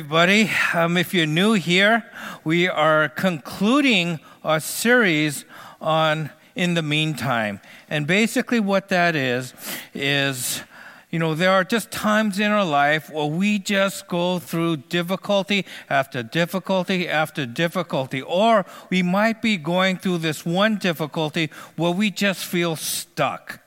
everybody. 0.00 0.50
Um, 0.72 0.96
if 0.96 1.12
you're 1.12 1.26
new 1.26 1.52
here, 1.52 2.10
we 2.42 2.66
are 2.66 3.10
concluding 3.10 4.18
our 4.42 4.58
series 4.58 5.44
on 5.78 6.30
In 6.54 6.72
the 6.72 6.80
Meantime. 6.80 7.60
And 7.90 8.06
basically, 8.06 8.60
what 8.60 8.88
that 8.88 9.14
is, 9.14 9.52
is 9.92 10.62
you 11.10 11.18
know, 11.18 11.34
there 11.34 11.50
are 11.50 11.64
just 11.64 11.90
times 11.90 12.38
in 12.38 12.50
our 12.50 12.64
life 12.64 13.10
where 13.10 13.26
we 13.26 13.58
just 13.58 14.08
go 14.08 14.38
through 14.38 14.78
difficulty 14.88 15.66
after 15.90 16.22
difficulty 16.22 17.06
after 17.06 17.44
difficulty. 17.44 18.22
Or 18.22 18.64
we 18.88 19.02
might 19.02 19.42
be 19.42 19.58
going 19.58 19.98
through 19.98 20.18
this 20.18 20.46
one 20.46 20.78
difficulty 20.78 21.50
where 21.76 21.92
we 21.92 22.10
just 22.10 22.46
feel 22.46 22.74
stuck 22.74 23.59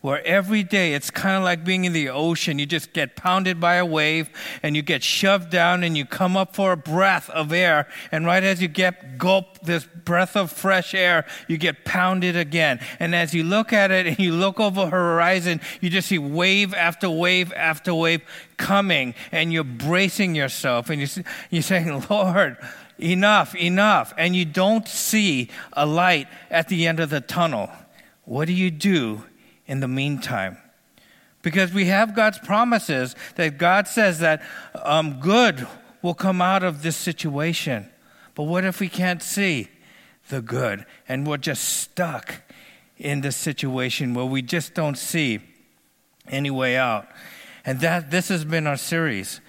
where 0.00 0.24
every 0.24 0.62
day 0.62 0.94
it's 0.94 1.10
kind 1.10 1.36
of 1.36 1.42
like 1.42 1.64
being 1.64 1.84
in 1.84 1.92
the 1.92 2.08
ocean. 2.08 2.58
You 2.58 2.66
just 2.66 2.92
get 2.92 3.16
pounded 3.16 3.58
by 3.58 3.76
a 3.76 3.86
wave 3.86 4.30
and 4.62 4.76
you 4.76 4.82
get 4.82 5.02
shoved 5.02 5.50
down 5.50 5.82
and 5.82 5.96
you 5.96 6.04
come 6.04 6.36
up 6.36 6.54
for 6.54 6.72
a 6.72 6.76
breath 6.76 7.28
of 7.30 7.52
air. 7.52 7.88
And 8.12 8.24
right 8.24 8.44
as 8.44 8.62
you 8.62 8.68
get 8.68 9.18
gulp 9.18 9.58
this 9.60 9.84
breath 9.84 10.36
of 10.36 10.52
fresh 10.52 10.94
air, 10.94 11.26
you 11.48 11.58
get 11.58 11.84
pounded 11.84 12.36
again. 12.36 12.78
And 13.00 13.12
as 13.12 13.34
you 13.34 13.42
look 13.42 13.72
at 13.72 13.90
it 13.90 14.06
and 14.06 14.18
you 14.20 14.32
look 14.32 14.60
over 14.60 14.82
the 14.82 14.90
horizon, 14.90 15.60
you 15.80 15.90
just 15.90 16.08
see 16.08 16.18
wave 16.18 16.74
after 16.74 17.10
wave 17.10 17.52
after 17.54 17.92
wave 17.92 18.22
coming 18.56 19.14
and 19.32 19.52
you're 19.52 19.64
bracing 19.64 20.36
yourself 20.36 20.90
and 20.90 21.00
you're, 21.00 21.24
you're 21.50 21.62
saying, 21.62 22.04
Lord, 22.10 22.56
enough, 23.00 23.56
enough. 23.56 24.14
And 24.16 24.36
you 24.36 24.44
don't 24.44 24.86
see 24.86 25.50
a 25.72 25.86
light 25.86 26.28
at 26.50 26.68
the 26.68 26.86
end 26.86 27.00
of 27.00 27.10
the 27.10 27.20
tunnel. 27.20 27.68
What 28.24 28.46
do 28.46 28.52
you 28.52 28.70
do 28.70 29.24
in 29.68 29.78
the 29.80 29.86
meantime. 29.86 30.58
Because 31.42 31.72
we 31.72 31.84
have 31.84 32.16
God's 32.16 32.38
promises 32.38 33.14
that 33.36 33.58
God 33.58 33.86
says 33.86 34.18
that 34.18 34.42
um, 34.74 35.20
good 35.20 35.68
will 36.02 36.14
come 36.14 36.42
out 36.42 36.64
of 36.64 36.82
this 36.82 36.96
situation. 36.96 37.88
But 38.34 38.44
what 38.44 38.64
if 38.64 38.80
we 38.80 38.88
can't 38.88 39.22
see 39.22 39.68
the 40.28 40.42
good 40.42 40.84
and 41.08 41.26
we're 41.26 41.36
just 41.36 41.64
stuck 41.64 42.42
in 42.96 43.20
this 43.20 43.36
situation 43.36 44.14
where 44.14 44.24
we 44.24 44.42
just 44.42 44.74
don't 44.74 44.98
see 44.98 45.40
any 46.26 46.50
way 46.50 46.76
out? 46.76 47.06
And 47.64 47.80
that 47.80 48.10
this 48.10 48.28
has 48.28 48.44
been 48.44 48.66
our 48.66 48.76
series. 48.76 49.40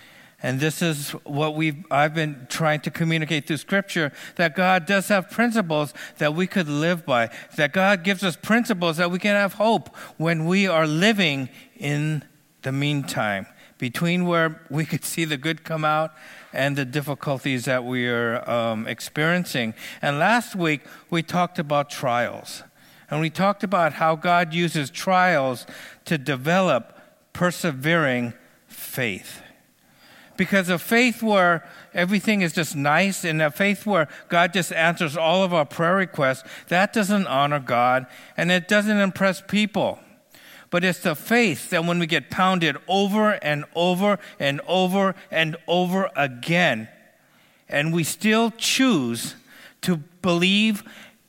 And 0.42 0.60
this 0.60 0.82
is 0.82 1.12
what 1.26 1.56
we've, 1.56 1.86
I've 1.92 2.14
been 2.14 2.48
trying 2.50 2.80
to 2.82 2.92
communicate 2.92 3.46
through 3.46 3.58
Scripture 3.58 4.14
that 4.36 4.56
God 4.56 4.86
does 4.86 5.10
have 5.10 5.30
principles 5.30 5.94
that 6.18 6.34
we 6.34 6.48
could 6.48 6.70
live 6.70 7.06
by, 7.06 7.30
that 7.58 7.74
God 7.74 8.04
gives 8.04 8.24
us 8.24 8.38
principles 8.38 8.98
that 8.98 9.12
we 9.12 9.20
can 9.20 9.36
have 9.36 9.54
hope 9.54 9.96
when 10.18 10.46
we 10.46 10.66
are 10.66 10.88
living 10.88 11.50
in 11.76 12.24
the 12.62 12.72
meantime, 12.72 13.48
between 13.78 14.26
where 14.26 14.62
we 14.70 14.86
could 14.86 15.04
see 15.04 15.26
the 15.26 15.38
good 15.38 15.66
come 15.66 15.84
out 15.84 16.14
and 16.54 16.78
the 16.78 16.86
difficulties 16.86 17.66
that 17.66 17.84
we 17.84 18.08
are 18.08 18.50
um, 18.50 18.88
experiencing. 18.88 19.74
And 20.02 20.20
last 20.20 20.56
week, 20.56 20.82
we 21.10 21.22
talked 21.22 21.60
about 21.60 21.90
trials. 21.90 22.64
And 23.10 23.20
we 23.20 23.30
talked 23.30 23.64
about 23.64 23.94
how 23.94 24.16
God 24.16 24.54
uses 24.54 24.90
trials 24.90 25.66
to 26.06 26.18
develop 26.18 26.98
persevering 27.34 28.34
faith. 28.68 29.42
Because 30.40 30.70
a 30.70 30.80
faith 30.80 31.22
where 31.22 31.68
everything 31.94 32.44
is 32.44 32.54
just 32.54 32.74
nice 32.74 33.26
and 33.26 33.42
a 33.42 33.52
faith 33.52 33.86
where 33.86 34.08
God 34.30 34.54
just 34.54 34.72
answers 34.72 35.18
all 35.18 35.44
of 35.44 35.54
our 35.54 35.66
prayer 35.66 35.98
requests, 35.98 36.48
that 36.70 36.94
doesn't 36.94 37.28
honor 37.28 37.60
God 37.60 38.08
and 38.38 38.50
it 38.50 38.70
doesn't 38.70 39.00
impress 39.00 39.42
people. 39.42 40.00
But 40.70 40.86
it's 40.86 41.00
the 41.00 41.14
faith 41.14 41.72
that 41.72 41.84
when 41.84 42.00
we 42.00 42.08
get 42.08 42.30
pounded 42.30 42.78
over 42.88 43.32
and 43.32 43.66
over 43.76 44.18
and 44.40 44.62
over 44.66 45.14
and 45.30 45.58
over 45.68 46.10
again, 46.16 46.88
and 47.68 47.92
we 47.92 48.06
still 48.06 48.50
choose 48.52 49.36
to 49.82 49.98
believe 49.98 50.84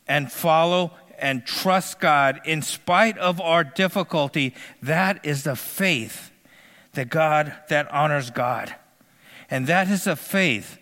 and 0.07 0.31
follow 0.31 0.93
and 1.19 1.45
trust 1.45 1.99
God 1.99 2.41
in 2.45 2.63
spite 2.63 3.19
of 3.19 3.41
our 3.41 3.65
difficulty, 3.65 4.55
that 4.81 5.27
is 5.27 5.43
the 5.43 5.57
faith 5.57 6.31
that 6.93 7.11
God 7.11 7.53
that 7.71 7.91
honors 7.91 8.31
God. 8.31 8.77
And 9.51 9.67
that 9.67 9.89
is 9.89 10.07
a 10.07 10.17
faith 10.17 10.79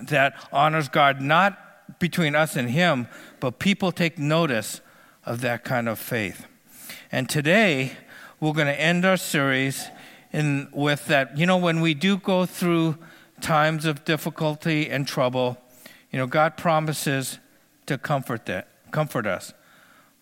that 0.00 0.34
honors 0.52 0.88
God, 0.88 1.20
not 1.20 1.98
between 1.98 2.34
us 2.34 2.56
and 2.56 2.70
Him, 2.70 3.08
but 3.40 3.58
people 3.58 3.92
take 3.92 4.18
notice 4.18 4.80
of 5.24 5.40
that 5.40 5.64
kind 5.64 5.88
of 5.88 5.98
faith. 5.98 6.46
And 7.10 7.28
today, 7.28 7.92
we're 8.40 8.52
going 8.52 8.66
to 8.66 8.80
end 8.80 9.04
our 9.04 9.16
series 9.16 9.88
in, 10.32 10.68
with 10.72 11.06
that. 11.06 11.36
You 11.36 11.46
know, 11.46 11.56
when 11.56 11.80
we 11.80 11.94
do 11.94 12.18
go 12.18 12.46
through 12.46 12.98
times 13.40 13.84
of 13.84 14.04
difficulty 14.04 14.88
and 14.88 15.06
trouble, 15.06 15.58
you 16.10 16.18
know, 16.18 16.26
God 16.26 16.56
promises 16.56 17.38
to 17.86 17.98
comfort 17.98 18.46
that, 18.46 18.68
comfort 18.90 19.26
us. 19.26 19.52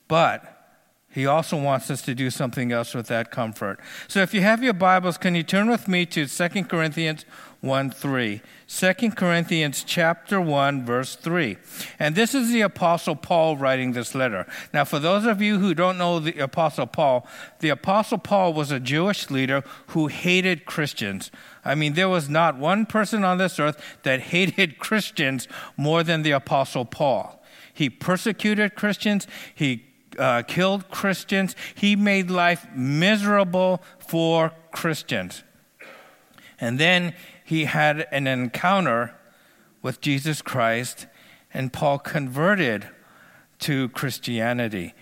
But 0.09 0.54
he 1.15 1.27
also 1.27 1.57
wants 1.57 1.91
us 1.91 2.03
to 2.03 2.15
do 2.15 2.29
something 2.29 2.73
else 2.73 2.93
with 2.93 3.07
that 3.07 3.31
comfort. 3.31 3.79
So 4.09 4.21
if 4.21 4.35
you 4.35 4.41
have 4.41 4.65
your 4.65 4.73
Bibles, 4.73 5.17
can 5.17 5.35
you 5.37 5.45
turn 5.45 5.71
with 5.71 5.87
me 5.87 6.07
to 6.07 6.27
2 6.27 6.65
Corinthians 6.65 7.25
1 7.65 7.91
3. 7.93 8.43
2 8.69 9.11
Corinthians 9.13 9.85
chapter 9.85 10.39
1 10.39 10.85
verse 10.85 11.17
3. 11.17 11.57
And 11.99 12.15
this 12.15 12.35
is 12.35 12.53
the 12.53 12.61
apostle 12.61 13.17
Paul 13.17 13.57
writing 13.57 13.93
this 13.93 14.15
letter. 14.15 14.47
Now 14.75 14.85
for 14.85 14.99
those 14.99 15.25
of 15.25 15.41
you 15.41 15.59
who 15.59 15.73
don't 15.73 15.97
know 15.97 16.19
the 16.19 16.39
apostle 16.41 16.87
Paul, 16.87 17.27
the 17.61 17.71
apostle 17.71 18.19
Paul 18.19 18.53
was 18.53 18.71
a 18.71 18.79
Jewish 18.79 19.31
leader 19.31 19.65
who 19.89 20.09
hated 20.09 20.67
Christians. 20.67 21.31
I 21.65 21.75
mean 21.75 21.95
there 21.95 22.09
was 22.09 22.29
not 22.29 22.59
one 22.59 22.85
person 22.85 23.25
on 23.25 23.39
this 23.39 23.59
earth 23.59 23.81
that 24.03 24.21
hated 24.35 24.79
Christians 24.79 25.49
more 25.77 26.03
than 26.03 26.23
the 26.23 26.33
apostle 26.33 26.85
Paul. 26.85 27.43
He 27.73 27.89
persecuted 27.89 28.75
Christians, 28.75 29.27
he 29.55 29.85
uh, 30.19 30.43
killed 30.43 30.91
Christians. 30.91 31.55
He 31.75 31.97
made 31.97 32.31
life 32.31 32.67
miserable 32.75 33.83
for 33.99 34.53
Christians. 34.73 35.43
And 36.61 36.79
then 36.79 37.15
he 37.45 37.65
had 37.65 38.07
an 38.11 38.27
encounter 38.27 39.15
with 39.83 40.01
Jesus 40.01 40.41
Christ, 40.41 41.07
and 41.53 41.73
Paul 41.73 41.99
converted 41.99 42.89
to 43.61 43.89
Christianity. 43.91 44.95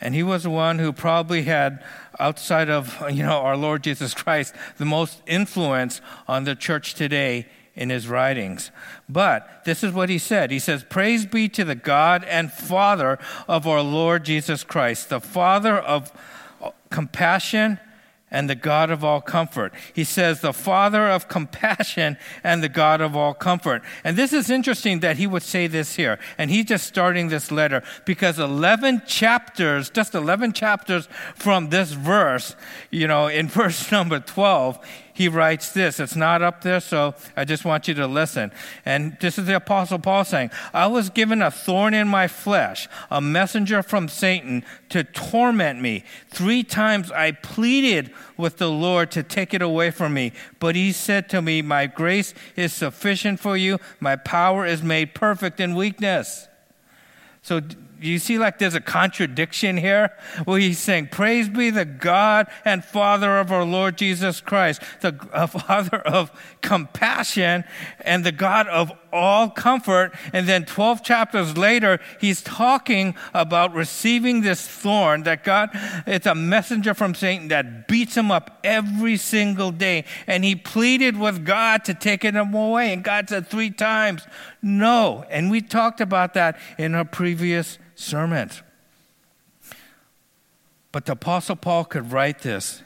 And 0.00 0.14
he 0.14 0.22
was 0.22 0.48
one 0.48 0.78
who 0.78 0.92
probably 0.92 1.42
had, 1.42 1.84
outside 2.18 2.68
of 2.68 3.00
you 3.10 3.22
know 3.22 3.38
our 3.38 3.56
Lord 3.56 3.84
Jesus 3.84 4.14
Christ, 4.14 4.54
the 4.78 4.84
most 4.84 5.22
influence 5.26 6.00
on 6.26 6.44
the 6.44 6.56
church 6.56 6.94
today 6.94 7.46
in 7.74 7.90
his 7.90 8.08
writings. 8.08 8.70
But 9.08 9.64
this 9.64 9.82
is 9.82 9.92
what 9.92 10.08
he 10.08 10.18
said. 10.18 10.50
He 10.50 10.58
says, 10.58 10.84
Praise 10.88 11.26
be 11.26 11.48
to 11.50 11.64
the 11.64 11.74
God 11.74 12.24
and 12.24 12.52
Father 12.52 13.18
of 13.48 13.66
our 13.66 13.82
Lord 13.82 14.24
Jesus 14.24 14.64
Christ, 14.64 15.08
the 15.08 15.20
Father 15.20 15.76
of 15.76 16.12
compassion 16.90 17.78
and 18.32 18.48
the 18.48 18.54
God 18.54 18.90
of 18.90 19.04
all 19.04 19.20
comfort. 19.20 19.72
He 19.92 20.04
says, 20.04 20.40
the 20.40 20.54
Father 20.54 21.08
of 21.08 21.28
compassion 21.28 22.16
and 22.42 22.62
the 22.62 22.68
God 22.68 23.00
of 23.02 23.14
all 23.14 23.34
comfort. 23.34 23.82
And 24.02 24.16
this 24.16 24.32
is 24.32 24.48
interesting 24.48 25.00
that 25.00 25.18
he 25.18 25.26
would 25.26 25.42
say 25.42 25.66
this 25.66 25.94
here. 25.94 26.18
And 26.38 26.50
he's 26.50 26.64
just 26.64 26.86
starting 26.86 27.28
this 27.28 27.52
letter 27.52 27.82
because 28.06 28.38
11 28.38 29.02
chapters, 29.06 29.90
just 29.90 30.14
11 30.14 30.54
chapters 30.54 31.08
from 31.34 31.68
this 31.68 31.92
verse, 31.92 32.56
you 32.90 33.06
know, 33.06 33.26
in 33.26 33.48
verse 33.48 33.92
number 33.92 34.18
12, 34.18 34.78
he 35.14 35.28
writes 35.28 35.72
this. 35.72 36.00
It's 36.00 36.16
not 36.16 36.42
up 36.42 36.62
there, 36.62 36.80
so 36.80 37.14
I 37.36 37.44
just 37.44 37.64
want 37.64 37.86
you 37.88 37.94
to 37.94 38.06
listen. 38.06 38.50
And 38.84 39.16
this 39.20 39.38
is 39.38 39.46
the 39.46 39.56
Apostle 39.56 39.98
Paul 39.98 40.24
saying, 40.24 40.50
I 40.72 40.86
was 40.86 41.10
given 41.10 41.42
a 41.42 41.50
thorn 41.50 41.94
in 41.94 42.08
my 42.08 42.28
flesh, 42.28 42.88
a 43.10 43.20
messenger 43.20 43.82
from 43.82 44.08
Satan 44.08 44.64
to 44.88 45.04
torment 45.04 45.80
me. 45.80 46.04
Three 46.28 46.62
times 46.62 47.10
I 47.10 47.32
pleaded 47.32 48.10
with 48.36 48.56
the 48.56 48.70
Lord 48.70 49.10
to 49.12 49.22
take 49.22 49.52
it 49.52 49.62
away 49.62 49.90
from 49.90 50.14
me, 50.14 50.32
but 50.58 50.74
he 50.76 50.92
said 50.92 51.28
to 51.30 51.42
me, 51.42 51.62
My 51.62 51.86
grace 51.86 52.32
is 52.56 52.72
sufficient 52.72 53.38
for 53.38 53.56
you, 53.56 53.78
my 54.00 54.16
power 54.16 54.64
is 54.64 54.82
made 54.82 55.14
perfect 55.14 55.60
in 55.60 55.74
weakness. 55.74 56.48
So, 57.42 57.60
you 58.02 58.18
see 58.18 58.38
like 58.38 58.58
there's 58.58 58.74
a 58.74 58.80
contradiction 58.80 59.76
here 59.76 60.12
where 60.44 60.58
he's 60.58 60.78
saying, 60.78 61.08
Praise 61.08 61.48
be 61.48 61.70
the 61.70 61.84
God 61.84 62.46
and 62.64 62.84
Father 62.84 63.38
of 63.38 63.52
our 63.52 63.64
Lord 63.64 63.96
Jesus 63.96 64.40
Christ, 64.40 64.82
the 65.00 65.18
uh, 65.32 65.46
Father 65.46 65.98
of 65.98 66.30
compassion 66.60 67.64
and 68.00 68.24
the 68.24 68.32
God 68.32 68.68
of 68.68 68.92
all 69.12 69.50
comfort. 69.50 70.12
And 70.32 70.48
then 70.48 70.64
12 70.64 71.02
chapters 71.02 71.56
later, 71.56 72.00
he's 72.20 72.42
talking 72.42 73.14
about 73.34 73.74
receiving 73.74 74.40
this 74.40 74.66
thorn 74.66 75.24
that 75.24 75.44
God, 75.44 75.70
it's 76.06 76.26
a 76.26 76.34
messenger 76.34 76.94
from 76.94 77.14
Satan 77.14 77.48
that 77.48 77.86
beats 77.88 78.16
him 78.16 78.30
up 78.30 78.58
every 78.64 79.16
single 79.16 79.70
day. 79.70 80.04
And 80.26 80.44
he 80.44 80.56
pleaded 80.56 81.18
with 81.18 81.44
God 81.44 81.84
to 81.84 81.94
take 81.94 82.24
it 82.24 82.36
away. 82.36 82.92
And 82.92 83.04
God 83.04 83.28
said 83.28 83.46
three 83.46 83.70
times, 83.70 84.26
no. 84.62 85.24
And 85.28 85.50
we 85.50 85.60
talked 85.60 86.00
about 86.00 86.34
that 86.34 86.58
in 86.78 86.94
our 86.94 87.04
previous 87.04 87.78
sermon. 87.94 88.50
But 90.92 91.06
the 91.06 91.12
Apostle 91.12 91.56
Paul 91.56 91.84
could 91.84 92.12
write 92.12 92.40
this 92.40 92.82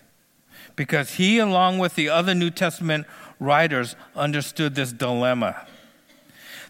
because 0.76 1.14
he, 1.14 1.38
along 1.38 1.78
with 1.78 1.94
the 1.94 2.08
other 2.08 2.34
New 2.34 2.50
Testament 2.50 3.06
writers 3.40 3.96
understood 4.14 4.75
this 4.75 4.93
dilemma. 4.93 5.67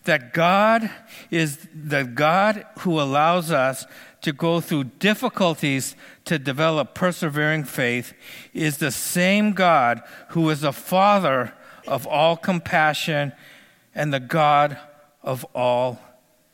That 0.05 0.32
God 0.32 0.88
is 1.31 1.69
the 1.75 2.05
God 2.05 2.64
who 2.79 3.00
allows 3.00 3.50
us 3.50 3.87
to 4.23 4.32
go 4.32 4.61
through 4.61 4.85
difficulties 4.85 5.94
to 6.25 6.38
develop 6.38 6.94
persevering 6.94 7.64
faith 7.64 8.12
is 8.55 8.79
the 8.79 8.91
same 8.91 9.52
God 9.52 10.00
who 10.31 10.49
is 10.50 10.61
the 10.61 10.73
Father 10.73 11.52
of 11.87 12.06
all 12.06 12.37
compassion 12.37 13.32
and 13.94 14.12
the 14.12 14.20
God 14.20 14.79
of 15.26 15.44
all 15.55 16.00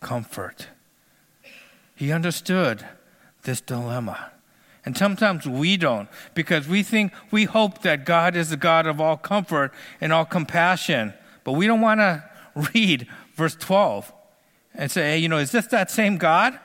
comfort. 0.00 0.68
He 1.94 2.10
understood 2.10 2.84
this 3.44 3.60
dilemma. 3.60 4.32
And 4.84 4.96
sometimes 4.96 5.46
we 5.46 5.76
don't 5.76 6.08
because 6.34 6.66
we 6.66 6.82
think, 6.82 7.12
we 7.30 7.44
hope 7.44 7.82
that 7.82 8.04
God 8.04 8.34
is 8.34 8.50
the 8.50 8.56
God 8.56 8.86
of 8.86 9.00
all 9.00 9.16
comfort 9.16 9.72
and 10.00 10.12
all 10.12 10.24
compassion. 10.24 11.14
But 11.44 11.52
we 11.52 11.68
don't 11.68 11.80
want 11.80 12.00
to 12.00 12.24
read 12.74 13.06
verse 13.36 13.54
12 13.54 14.12
and 14.74 14.90
say, 14.90 15.12
hey, 15.12 15.18
you 15.18 15.28
know, 15.28 15.38
is 15.38 15.52
this 15.52 15.66
that 15.66 15.90
same 15.90 16.16
God? 16.16 16.58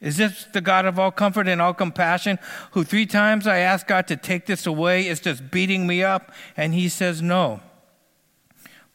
Is 0.00 0.16
this 0.16 0.46
the 0.52 0.60
God 0.60 0.86
of 0.86 0.98
all 0.98 1.10
comfort 1.10 1.46
and 1.46 1.60
all 1.60 1.74
compassion 1.74 2.38
who 2.72 2.84
three 2.84 3.06
times 3.06 3.46
I 3.46 3.58
asked 3.58 3.86
God 3.86 4.08
to 4.08 4.16
take 4.16 4.46
this 4.46 4.66
away 4.66 5.06
is 5.06 5.20
just 5.20 5.50
beating 5.50 5.86
me 5.86 6.02
up? 6.02 6.32
And 6.56 6.74
he 6.74 6.88
says, 6.88 7.22
no. 7.22 7.60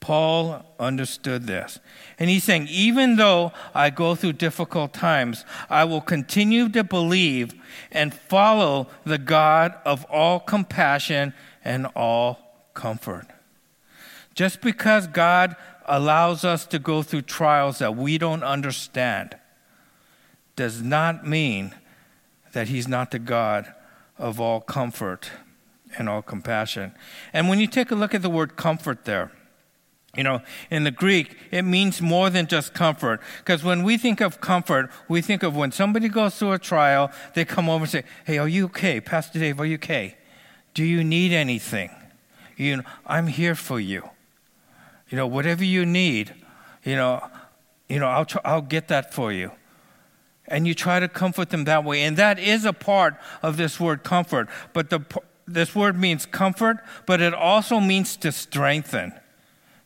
Paul 0.06 0.64
understood 0.80 1.48
this. 1.48 1.80
And 2.20 2.30
he's 2.30 2.44
saying, 2.44 2.68
even 2.70 3.16
though 3.16 3.52
I 3.74 3.90
go 3.90 4.14
through 4.14 4.34
difficult 4.34 4.94
times, 4.94 5.46
I 5.68 5.84
will 5.86 6.00
continue 6.00 6.70
to 6.70 6.84
believe 6.84 7.56
and 7.92 8.14
follow 8.14 8.86
the 9.04 9.18
God 9.18 9.74
of 9.84 10.06
all 10.06 10.40
compassion 10.40 11.34
and 11.64 11.88
all 11.96 12.38
comfort. 12.76 13.26
Just 14.36 14.62
because 14.62 15.08
God 15.08 15.56
allows 15.88 16.46
us 16.46 16.68
to 16.68 16.78
go 16.78 17.02
through 17.02 17.24
trials 17.24 17.80
that 17.80 17.96
we 17.96 18.20
don't 18.20 18.44
understand 18.44 19.36
does 20.56 20.84
not 20.84 21.26
mean 21.26 21.74
that 22.54 22.68
he's 22.68 22.88
not 22.88 23.10
the 23.10 23.18
God 23.18 23.74
of 24.20 24.40
all 24.40 24.62
comfort 24.62 25.32
and 25.98 26.08
all 26.08 26.22
compassion. 26.22 26.92
And 27.34 27.50
when 27.50 27.60
you 27.60 27.66
take 27.66 27.90
a 27.90 27.96
look 27.96 28.14
at 28.14 28.22
the 28.22 28.30
word 28.30 28.56
comfort 28.56 29.06
there, 29.06 29.32
you 30.16 30.24
know, 30.24 30.42
in 30.70 30.84
the 30.84 30.92
Greek, 30.92 31.36
it 31.52 31.64
means 31.64 32.02
more 32.02 32.30
than 32.30 32.48
just 32.48 32.74
comfort. 32.74 33.20
Because 33.40 33.64
when 33.64 33.84
we 33.84 33.98
think 33.98 34.22
of 34.22 34.40
comfort, 34.40 34.90
we 35.10 35.22
think 35.22 35.44
of 35.44 35.56
when 35.56 35.72
somebody 35.72 36.08
goes 36.08 36.38
through 36.38 36.54
a 36.54 36.60
trial, 36.60 37.12
they 37.34 37.44
come 37.46 37.70
over 37.70 37.84
and 37.84 37.92
say, 37.92 38.04
Hey, 38.26 38.38
are 38.38 38.48
you 38.48 38.66
okay? 38.66 39.02
Pastor 39.02 39.40
Dave, 39.40 39.60
are 39.60 39.66
you 39.66 39.76
okay? 39.76 40.16
Do 40.74 40.84
you 40.84 41.04
need 41.04 41.32
anything? 41.32 41.90
You 42.58 42.78
know, 42.78 42.84
I'm 43.06 43.28
here 43.28 43.56
for 43.56 43.80
you. 43.80 44.10
You 45.10 45.18
know, 45.18 45.28
whatever 45.28 45.64
you 45.64 45.86
need, 45.86 46.34
you 46.84 46.96
know, 46.96 47.28
you 47.90 48.00
know, 48.00 48.08
I'll, 48.08 48.26
try, 48.26 48.42
I'll 48.44 48.62
get 48.62 48.88
that 48.88 49.14
for 49.14 49.32
you. 49.32 49.52
And 50.48 50.68
you 50.68 50.74
try 50.74 51.00
to 51.00 51.08
comfort 51.08 51.50
them 51.50 51.66
that 51.66 51.84
way. 51.84 52.04
And 52.04 52.18
that 52.18 52.40
is 52.40 52.66
a 52.66 52.74
part 52.74 53.16
of 53.42 53.58
this 53.58 53.80
word 53.80 54.04
comfort. 54.04 54.48
But 54.74 54.90
the, 54.90 55.02
this 55.48 55.76
word 55.76 56.00
means 56.00 56.26
comfort, 56.26 56.78
but 57.06 57.22
it 57.22 57.34
also 57.34 57.80
means 57.80 58.16
to 58.18 58.32
strengthen. 58.32 59.14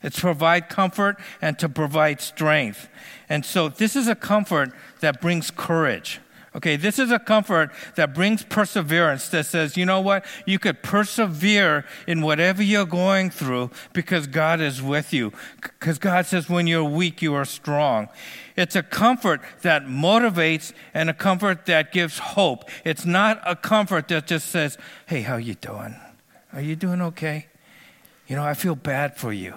It's 0.01 0.15
to 0.17 0.21
provide 0.21 0.69
comfort 0.69 1.17
and 1.41 1.59
to 1.59 1.67
provide 1.67 2.21
strength. 2.21 2.89
And 3.27 3.45
so 3.45 3.69
this 3.69 3.95
is 3.95 4.07
a 4.07 4.15
comfort 4.15 4.71
that 5.01 5.21
brings 5.21 5.51
courage. 5.51 6.19
Okay, 6.55 6.77
this 6.77 6.97
is 6.97 7.11
a 7.11 7.19
comfort 7.19 7.69
that 7.95 8.15
brings 8.15 8.41
perseverance 8.41 9.29
that 9.29 9.45
says, 9.45 9.77
you 9.77 9.85
know 9.85 10.01
what? 10.01 10.25
You 10.47 10.57
could 10.57 10.81
persevere 10.81 11.85
in 12.07 12.21
whatever 12.21 12.63
you're 12.63 12.87
going 12.87 13.29
through 13.29 13.69
because 13.93 14.25
God 14.25 14.59
is 14.59 14.81
with 14.81 15.13
you. 15.13 15.31
Because 15.61 15.99
God 15.99 16.25
says, 16.25 16.49
when 16.49 16.65
you're 16.65 16.83
weak, 16.83 17.21
you 17.21 17.35
are 17.35 17.45
strong. 17.45 18.09
It's 18.55 18.75
a 18.75 18.81
comfort 18.81 19.41
that 19.61 19.85
motivates 19.85 20.73
and 20.93 21.07
a 21.07 21.13
comfort 21.13 21.67
that 21.67 21.91
gives 21.91 22.17
hope. 22.17 22.67
It's 22.83 23.05
not 23.05 23.39
a 23.45 23.55
comfort 23.55 24.07
that 24.07 24.25
just 24.25 24.49
says, 24.49 24.75
hey, 25.05 25.21
how 25.21 25.37
you 25.37 25.53
doing? 25.53 25.95
Are 26.51 26.61
you 26.61 26.75
doing 26.75 27.01
okay? 27.03 27.45
You 28.27 28.35
know, 28.35 28.43
I 28.43 28.55
feel 28.55 28.75
bad 28.75 29.17
for 29.17 29.31
you. 29.31 29.53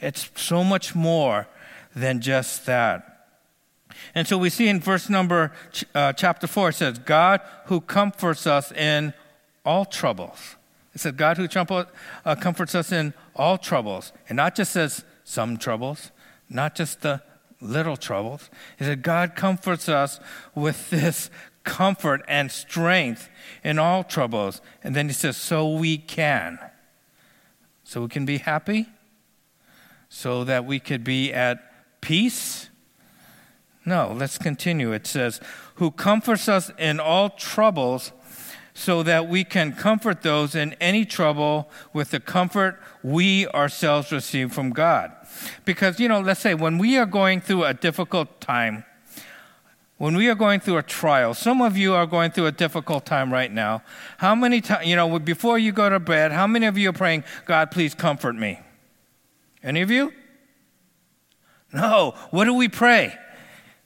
It's 0.00 0.30
so 0.34 0.64
much 0.64 0.94
more 0.94 1.46
than 1.94 2.20
just 2.20 2.66
that. 2.66 3.28
And 4.14 4.26
so 4.26 4.38
we 4.38 4.50
see 4.50 4.68
in 4.68 4.80
verse 4.80 5.08
number 5.08 5.52
uh, 5.94 6.12
chapter 6.12 6.46
4, 6.46 6.70
it 6.70 6.74
says, 6.74 6.98
God 6.98 7.40
who 7.66 7.80
comforts 7.80 8.46
us 8.46 8.72
in 8.72 9.12
all 9.64 9.84
troubles. 9.84 10.56
It 10.94 11.00
says, 11.00 11.12
God 11.12 11.36
who 11.36 11.46
uh, 12.24 12.34
comforts 12.36 12.74
us 12.74 12.92
in 12.92 13.14
all 13.36 13.58
troubles. 13.58 14.12
And 14.28 14.36
not 14.36 14.54
just 14.54 14.72
says 14.72 15.04
some 15.24 15.56
troubles, 15.56 16.10
not 16.48 16.74
just 16.74 17.02
the 17.02 17.22
little 17.60 17.96
troubles. 17.96 18.48
It 18.78 18.84
said, 18.84 19.02
God 19.02 19.36
comforts 19.36 19.88
us 19.88 20.18
with 20.54 20.90
this 20.90 21.30
comfort 21.62 22.22
and 22.26 22.50
strength 22.50 23.28
in 23.62 23.78
all 23.78 24.02
troubles. 24.02 24.60
And 24.82 24.96
then 24.96 25.08
he 25.08 25.12
says, 25.12 25.36
so 25.36 25.68
we 25.68 25.98
can. 25.98 26.58
So 27.84 28.02
we 28.02 28.08
can 28.08 28.24
be 28.24 28.38
happy 28.38 28.86
so 30.10 30.44
that 30.44 30.66
we 30.66 30.78
could 30.78 31.02
be 31.02 31.32
at 31.32 32.00
peace? 32.02 32.68
No, 33.86 34.12
let's 34.14 34.36
continue. 34.36 34.92
It 34.92 35.06
says, 35.06 35.40
Who 35.76 35.90
comforts 35.90 36.48
us 36.48 36.70
in 36.78 37.00
all 37.00 37.30
troubles, 37.30 38.12
so 38.74 39.02
that 39.02 39.28
we 39.28 39.44
can 39.44 39.72
comfort 39.72 40.22
those 40.22 40.54
in 40.54 40.74
any 40.80 41.04
trouble 41.04 41.70
with 41.92 42.10
the 42.10 42.20
comfort 42.20 42.80
we 43.02 43.46
ourselves 43.48 44.12
receive 44.12 44.52
from 44.52 44.70
God. 44.70 45.12
Because, 45.64 46.00
you 46.00 46.08
know, 46.08 46.20
let's 46.20 46.40
say 46.40 46.54
when 46.54 46.78
we 46.78 46.96
are 46.96 47.06
going 47.06 47.40
through 47.40 47.64
a 47.64 47.74
difficult 47.74 48.40
time, 48.40 48.84
when 49.98 50.16
we 50.16 50.30
are 50.30 50.34
going 50.34 50.60
through 50.60 50.78
a 50.78 50.82
trial, 50.82 51.34
some 51.34 51.60
of 51.60 51.76
you 51.76 51.94
are 51.94 52.06
going 52.06 52.30
through 52.30 52.46
a 52.46 52.52
difficult 52.52 53.04
time 53.04 53.30
right 53.30 53.52
now. 53.52 53.82
How 54.18 54.34
many 54.34 54.62
times, 54.62 54.86
you 54.86 54.96
know, 54.96 55.18
before 55.18 55.58
you 55.58 55.72
go 55.72 55.90
to 55.90 56.00
bed, 56.00 56.32
how 56.32 56.46
many 56.46 56.66
of 56.66 56.78
you 56.78 56.88
are 56.88 56.94
praying, 56.94 57.24
God, 57.44 57.70
please 57.70 57.94
comfort 57.94 58.34
me? 58.34 58.60
Any 59.62 59.82
of 59.82 59.90
you? 59.90 60.12
No. 61.72 62.14
What 62.30 62.44
do 62.44 62.54
we 62.54 62.68
pray? 62.68 63.14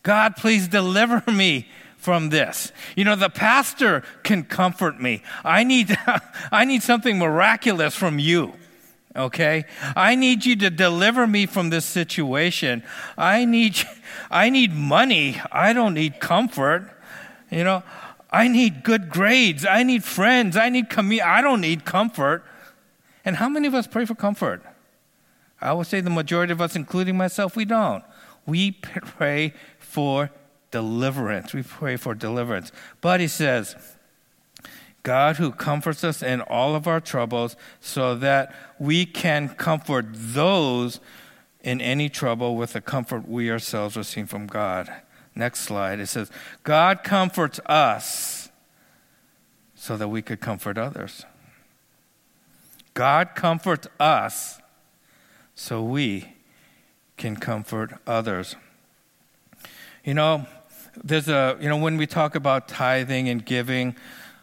God, 0.02 0.36
please 0.36 0.68
deliver 0.68 1.22
me 1.30 1.68
from 1.96 2.28
this. 2.28 2.70
You 2.96 3.04
know, 3.04 3.16
the 3.16 3.30
pastor 3.30 4.02
can 4.22 4.44
comfort 4.44 5.00
me. 5.00 5.22
I 5.42 5.64
need, 5.64 5.96
I 6.52 6.64
need 6.64 6.82
something 6.82 7.18
miraculous 7.18 7.96
from 7.96 8.18
you. 8.18 8.52
Okay? 9.16 9.64
I 9.96 10.14
need 10.14 10.44
you 10.44 10.56
to 10.56 10.70
deliver 10.70 11.26
me 11.26 11.46
from 11.46 11.70
this 11.70 11.84
situation. 11.84 12.82
I 13.16 13.44
need, 13.44 13.76
I 14.30 14.50
need 14.50 14.74
money. 14.74 15.40
I 15.50 15.72
don't 15.72 15.94
need 15.94 16.20
comfort. 16.20 16.90
You 17.50 17.64
know, 17.64 17.82
I 18.30 18.48
need 18.48 18.82
good 18.82 19.08
grades. 19.10 19.64
I 19.64 19.82
need 19.82 20.04
friends. 20.04 20.56
I 20.56 20.68
need 20.68 20.90
community. 20.90 21.22
I 21.22 21.40
don't 21.40 21.60
need 21.60 21.84
comfort. 21.84 22.44
And 23.24 23.36
how 23.36 23.48
many 23.48 23.66
of 23.66 23.74
us 23.74 23.86
pray 23.86 24.04
for 24.04 24.14
comfort? 24.14 24.62
I 25.64 25.72
would 25.72 25.86
say 25.86 26.00
the 26.00 26.10
majority 26.10 26.52
of 26.52 26.60
us, 26.60 26.76
including 26.76 27.16
myself, 27.16 27.56
we 27.56 27.64
don't. 27.64 28.04
We 28.46 28.72
pray 28.72 29.54
for 29.78 30.30
deliverance. 30.70 31.54
We 31.54 31.62
pray 31.62 31.96
for 31.96 32.14
deliverance. 32.14 32.70
But 33.00 33.20
he 33.20 33.28
says, 33.28 33.74
God 35.02 35.36
who 35.36 35.52
comforts 35.52 36.04
us 36.04 36.22
in 36.22 36.42
all 36.42 36.74
of 36.74 36.86
our 36.86 37.00
troubles 37.00 37.56
so 37.80 38.14
that 38.16 38.54
we 38.78 39.06
can 39.06 39.48
comfort 39.48 40.06
those 40.10 41.00
in 41.62 41.80
any 41.80 42.10
trouble 42.10 42.56
with 42.56 42.74
the 42.74 42.80
comfort 42.82 43.26
we 43.26 43.50
ourselves 43.50 43.96
receive 43.96 44.28
from 44.28 44.46
God. 44.46 44.92
Next 45.34 45.60
slide. 45.60 45.98
It 45.98 46.08
says, 46.08 46.30
God 46.62 47.02
comforts 47.02 47.58
us 47.66 48.50
so 49.74 49.96
that 49.96 50.08
we 50.08 50.20
could 50.20 50.40
comfort 50.40 50.76
others. 50.76 51.24
God 52.92 53.30
comforts 53.34 53.88
us 53.98 54.60
so 55.54 55.82
we 55.82 56.34
can 57.16 57.36
comfort 57.36 57.94
others. 58.06 58.56
You 60.04 60.14
know, 60.14 60.46
there's 61.02 61.28
a, 61.28 61.56
you 61.60 61.68
know, 61.68 61.76
when 61.76 61.96
we 61.96 62.06
talk 62.06 62.34
about 62.34 62.68
tithing 62.68 63.28
and 63.28 63.44
giving, 63.44 63.96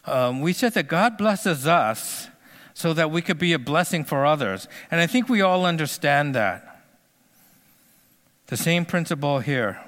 um, 0.06 0.42
we 0.42 0.54
said 0.54 0.74
that 0.74 0.88
God 0.88 1.18
blesses 1.18 1.68
us 1.68 2.30
so 2.74 2.94
that 2.94 3.12
we 3.12 3.22
could 3.22 3.38
be 3.38 3.54
a 3.54 3.60
blessing 3.60 4.04
for 4.04 4.26
others. 4.26 4.68
And 4.90 5.00
I 5.00 5.08
think 5.08 5.30
we 5.30 5.42
all 5.42 5.66
understand 5.66 6.34
that. 6.36 6.84
The 8.48 8.58
same 8.58 8.86
principle 8.86 9.40
here 9.40 9.80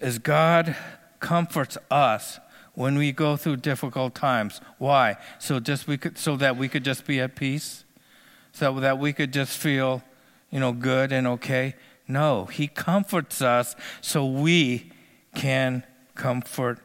is 0.00 0.18
God 0.18 0.76
comforts 1.20 1.78
us 1.90 2.40
when 2.74 2.96
we 2.96 3.12
go 3.12 3.36
through 3.36 3.56
difficult 3.56 4.14
times. 4.14 4.60
Why? 4.78 5.16
So 5.38 5.60
just 5.60 5.86
we 5.86 5.96
could 5.98 6.18
so 6.18 6.36
that 6.36 6.56
we 6.56 6.68
could 6.68 6.84
just 6.84 7.06
be 7.06 7.20
at 7.20 7.36
peace? 7.36 7.84
So 8.52 8.78
that 8.80 8.98
we 8.98 9.12
could 9.12 9.32
just 9.32 9.56
feel, 9.56 10.02
you 10.50 10.60
know, 10.60 10.72
good 10.72 11.12
and 11.12 11.26
okay. 11.26 11.74
No, 12.06 12.46
He 12.46 12.66
comforts 12.66 13.40
us 13.40 13.76
so 14.00 14.26
we 14.26 14.90
can 15.34 15.84
comfort 16.14 16.80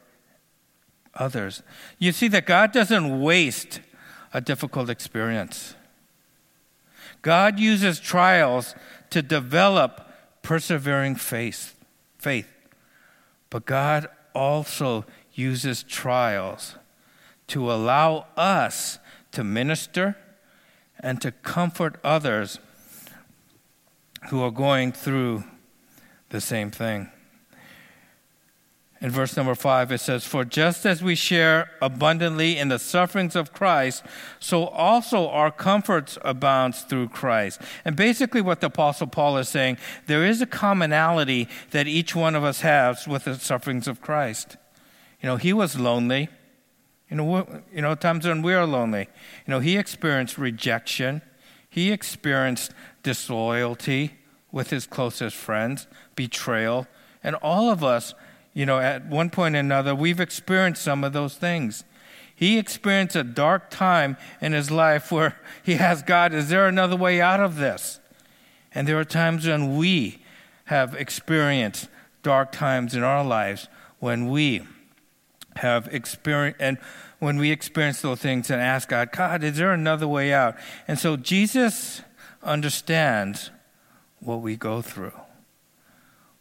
others. 1.14 1.62
You 1.98 2.12
see 2.12 2.28
that 2.28 2.46
God 2.46 2.72
doesn't 2.72 3.20
waste 3.20 3.80
a 4.32 4.40
difficult 4.40 4.90
experience. 4.90 5.74
God 7.22 7.58
uses 7.58 7.98
trials 7.98 8.74
to 9.10 9.22
develop 9.22 10.08
persevering 10.42 11.16
faith. 11.16 11.74
Faith. 12.18 12.48
But 13.50 13.66
God 13.66 14.08
also 14.34 15.04
uses 15.32 15.82
trials 15.82 16.76
to 17.48 17.70
allow 17.70 18.26
us 18.36 18.98
to 19.32 19.42
minister 19.44 20.16
and 21.00 21.20
to 21.22 21.32
comfort 21.32 21.98
others 22.02 22.58
who 24.30 24.42
are 24.42 24.50
going 24.50 24.92
through 24.92 25.44
the 26.30 26.40
same 26.40 26.70
thing. 26.70 27.10
In 29.00 29.10
verse 29.10 29.36
number 29.36 29.54
five, 29.54 29.92
it 29.92 29.98
says, 29.98 30.24
For 30.26 30.44
just 30.44 30.86
as 30.86 31.02
we 31.02 31.14
share 31.14 31.70
abundantly 31.82 32.56
in 32.56 32.68
the 32.68 32.78
sufferings 32.78 33.36
of 33.36 33.52
Christ, 33.52 34.02
so 34.40 34.68
also 34.68 35.28
our 35.28 35.50
comforts 35.50 36.16
abounds 36.22 36.80
through 36.82 37.08
Christ. 37.08 37.60
And 37.84 37.94
basically, 37.94 38.40
what 38.40 38.60
the 38.60 38.68
Apostle 38.68 39.06
Paul 39.06 39.36
is 39.36 39.50
saying, 39.50 39.76
there 40.06 40.24
is 40.24 40.40
a 40.40 40.46
commonality 40.46 41.46
that 41.72 41.86
each 41.86 42.16
one 42.16 42.34
of 42.34 42.42
us 42.42 42.62
has 42.62 43.06
with 43.06 43.24
the 43.24 43.34
sufferings 43.34 43.86
of 43.86 44.00
Christ. 44.00 44.56
You 45.20 45.28
know, 45.28 45.36
he 45.36 45.52
was 45.52 45.78
lonely. 45.78 46.28
You 47.10 47.16
know, 47.16 47.62
you 47.72 47.82
know, 47.82 47.94
times 47.94 48.26
when 48.26 48.42
we 48.42 48.54
are 48.54 48.66
lonely. 48.66 49.08
You 49.46 49.50
know, 49.52 49.60
he 49.60 49.76
experienced 49.76 50.38
rejection. 50.38 51.22
He 51.68 51.92
experienced 51.92 52.72
disloyalty 53.02 54.14
with 54.50 54.70
his 54.70 54.86
closest 54.86 55.36
friends, 55.36 55.86
betrayal, 56.14 56.86
and 57.22 57.36
all 57.36 57.70
of 57.70 57.84
us 57.84 58.14
you 58.56 58.64
know, 58.64 58.78
at 58.78 59.04
one 59.04 59.28
point 59.28 59.54
or 59.54 59.58
another, 59.58 59.94
we've 59.94 60.18
experienced 60.18 60.82
some 60.82 61.04
of 61.04 61.12
those 61.12 61.36
things. 61.36 61.84
He 62.34 62.56
experienced 62.56 63.14
a 63.14 63.22
dark 63.22 63.68
time 63.68 64.16
in 64.40 64.54
his 64.54 64.70
life 64.70 65.12
where 65.12 65.38
he 65.62 65.74
asked 65.74 66.06
God, 66.06 66.32
Is 66.32 66.48
there 66.48 66.66
another 66.66 66.96
way 66.96 67.20
out 67.20 67.38
of 67.38 67.56
this? 67.56 68.00
And 68.74 68.88
there 68.88 68.98
are 68.98 69.04
times 69.04 69.46
when 69.46 69.76
we 69.76 70.22
have 70.64 70.94
experienced 70.94 71.90
dark 72.22 72.50
times 72.50 72.94
in 72.94 73.02
our 73.02 73.22
lives 73.22 73.68
when 73.98 74.30
we 74.30 74.62
have 75.58 75.88
experienced, 75.92 76.60
and 76.60 76.78
when 77.18 77.38
we 77.38 77.50
experience 77.50 78.00
those 78.00 78.20
things 78.20 78.50
and 78.50 78.60
ask 78.60 78.88
God, 78.88 79.10
God, 79.12 79.42
is 79.42 79.56
there 79.56 79.72
another 79.72 80.06
way 80.06 80.32
out? 80.32 80.56
And 80.86 80.98
so 80.98 81.16
Jesus 81.16 82.02
understands 82.42 83.50
what 84.20 84.40
we 84.40 84.56
go 84.56 84.82
through. 84.82 85.12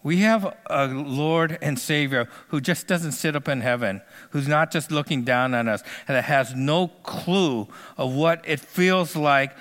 We 0.03 0.17
have 0.17 0.55
a 0.67 0.87
Lord 0.87 1.57
and 1.63 1.79
Savior 1.79 2.29
who 2.49 2.61
just 2.61 2.85
doesn't 2.85 3.13
sit 3.13 3.35
up 3.35 3.47
in 3.47 3.61
heaven, 3.61 4.01
who's 4.29 4.47
not 4.47 4.71
just 4.71 4.91
looking 4.91 5.23
down 5.23 5.55
on 5.55 5.67
us, 5.67 5.81
and 6.07 6.15
that 6.15 6.25
has 6.25 6.53
no 6.53 6.89
clue 6.89 7.67
of 7.97 8.13
what 8.13 8.43
it 8.45 8.59
feels 8.59 9.15
like 9.15 9.55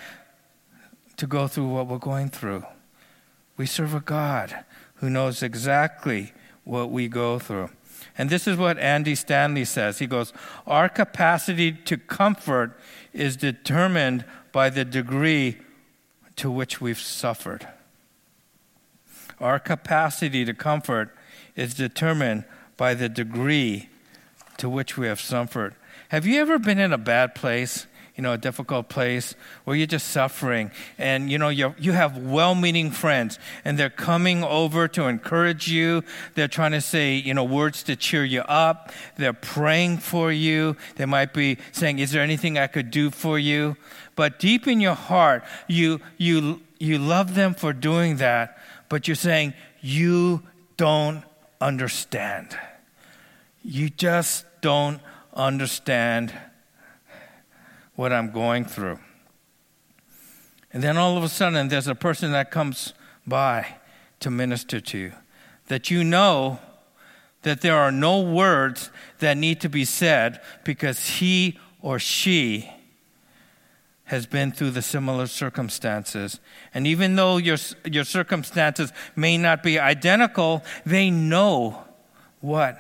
to 1.17 1.27
go 1.27 1.49
through 1.49 1.69
what 1.69 1.87
we're 1.87 1.99
going 1.99 2.29
through. 2.29 2.65
We 3.57 3.65
serve 3.65 3.95
a 3.95 4.01
God 4.01 4.65
who 4.97 5.09
knows 5.09 5.43
exactly 5.43 6.33
what 6.65 6.91
we 6.91 7.09
go 7.09 7.39
through. 7.39 7.71
And 8.17 8.31
this 8.31 8.47
is 8.47 8.57
what 8.57 8.79
Andy 8.79 9.15
Stanley 9.15 9.65
says. 9.65 9.99
He 9.99 10.07
goes, 10.07 10.33
Our 10.67 10.89
capacity 10.89 11.73
to 11.73 11.97
comfort 11.97 12.79
is 13.13 13.37
determined 13.37 14.25
by 14.53 14.71
the 14.71 14.85
degree 14.85 15.59
to 16.37 16.51
which 16.51 16.81
we've 16.81 16.99
suffered. 16.99 17.69
Our 19.41 19.59
capacity 19.59 20.45
to 20.45 20.55
comfort 20.55 21.15
is 21.57 21.75
determined 21.75 22.45
by 22.77 22.95
the 22.95 23.09
degree 23.09 23.89
to 24.59 24.69
which 24.69 24.97
we 24.97 25.07
have 25.07 25.21
suffered. 25.21 25.75
Have 26.09 26.27
you 26.27 26.41
ever 26.41 26.59
been 26.59 26.79
in 26.79 26.93
a 26.93 26.99
bad 26.99 27.35
place? 27.35 27.87
You 28.17 28.23
know, 28.23 28.33
a 28.33 28.39
difficult 28.39 28.89
place 28.89 29.35
where 29.65 29.77
you're 29.77 29.87
just 29.87 30.11
suffering 30.11 30.71
and, 30.99 31.31
you 31.31 31.39
know, 31.39 31.49
you 31.49 31.75
you 31.79 31.93
have 31.93 32.17
well 32.17 32.55
meaning 32.55 32.91
friends 32.91 33.39
and 33.65 33.79
they're 33.79 33.91
coming 33.91 34.45
over 34.45 34.87
to 34.89 35.05
encourage 35.05 35.69
you. 35.69 36.03
They're 36.35 36.49
trying 36.49 36.73
to 36.73 36.81
say, 36.81 37.15
you 37.15 37.35
know, 37.35 37.45
words 37.45 37.83
to 37.85 37.97
cheer 37.97 38.25
you 38.25 38.43
up. 38.43 38.93
They're 39.17 39.33
praying 39.33 39.99
for 39.99 40.31
you. 40.31 40.77
They 40.97 41.07
might 41.07 41.35
be 41.35 41.59
saying, 41.73 41.99
is 41.99 42.13
there 42.13 42.23
anything 42.23 42.59
I 42.59 42.69
could 42.69 42.91
do 42.91 43.11
for 43.11 43.39
you? 43.39 43.77
But 44.17 44.39
deep 44.39 44.69
in 44.69 44.81
your 44.81 44.95
heart, 44.95 45.43
you, 45.67 46.01
you, 46.19 46.61
you 46.79 46.99
love 46.99 47.35
them 47.35 47.55
for 47.55 47.73
doing 47.73 48.17
that 48.17 48.59
but 48.89 49.09
you're 49.09 49.15
saying, 49.17 49.55
You 49.81 50.43
don't 50.77 51.25
understand. 51.61 52.57
You 53.63 53.89
just 53.89 54.45
don't 54.61 55.01
understand 55.35 56.33
what 57.95 58.13
I'm 58.13 58.31
going 58.31 58.65
through. 58.65 58.99
And 60.73 60.83
then 60.83 60.97
all 60.97 61.17
of 61.17 61.23
a 61.23 61.29
sudden, 61.29 61.69
there's 61.69 61.87
a 61.87 61.95
person 61.95 62.33
that 62.33 62.51
comes 62.51 62.95
by 63.27 63.77
to 64.21 64.31
minister 64.31 64.81
to 64.81 64.99
you 64.99 65.13
that 65.69 65.91
you 65.91 66.05
know 66.05 66.59
that 67.43 67.61
there 67.61 67.77
are 67.77 67.93
no 67.93 68.21
words 68.21 68.91
that 69.19 69.37
need 69.37 69.61
to 69.61 69.69
be 69.69 69.85
said 69.85 70.41
because 70.65 71.07
he 71.19 71.59
or 71.81 71.99
she 71.99 72.71
has 74.05 74.27
been 74.27 74.53
through 74.53 74.71
the 74.71 74.83
similar 74.83 75.27
circumstances. 75.27 76.41
And 76.75 76.87
even 76.87 77.17
though 77.17 77.39
your, 77.39 77.57
your 77.85 78.05
circumstances 78.05 78.93
may 79.17 79.39
not 79.39 79.63
be 79.63 79.79
identical, 79.79 80.63
they 80.85 81.11
know 81.11 81.85
what 82.41 82.79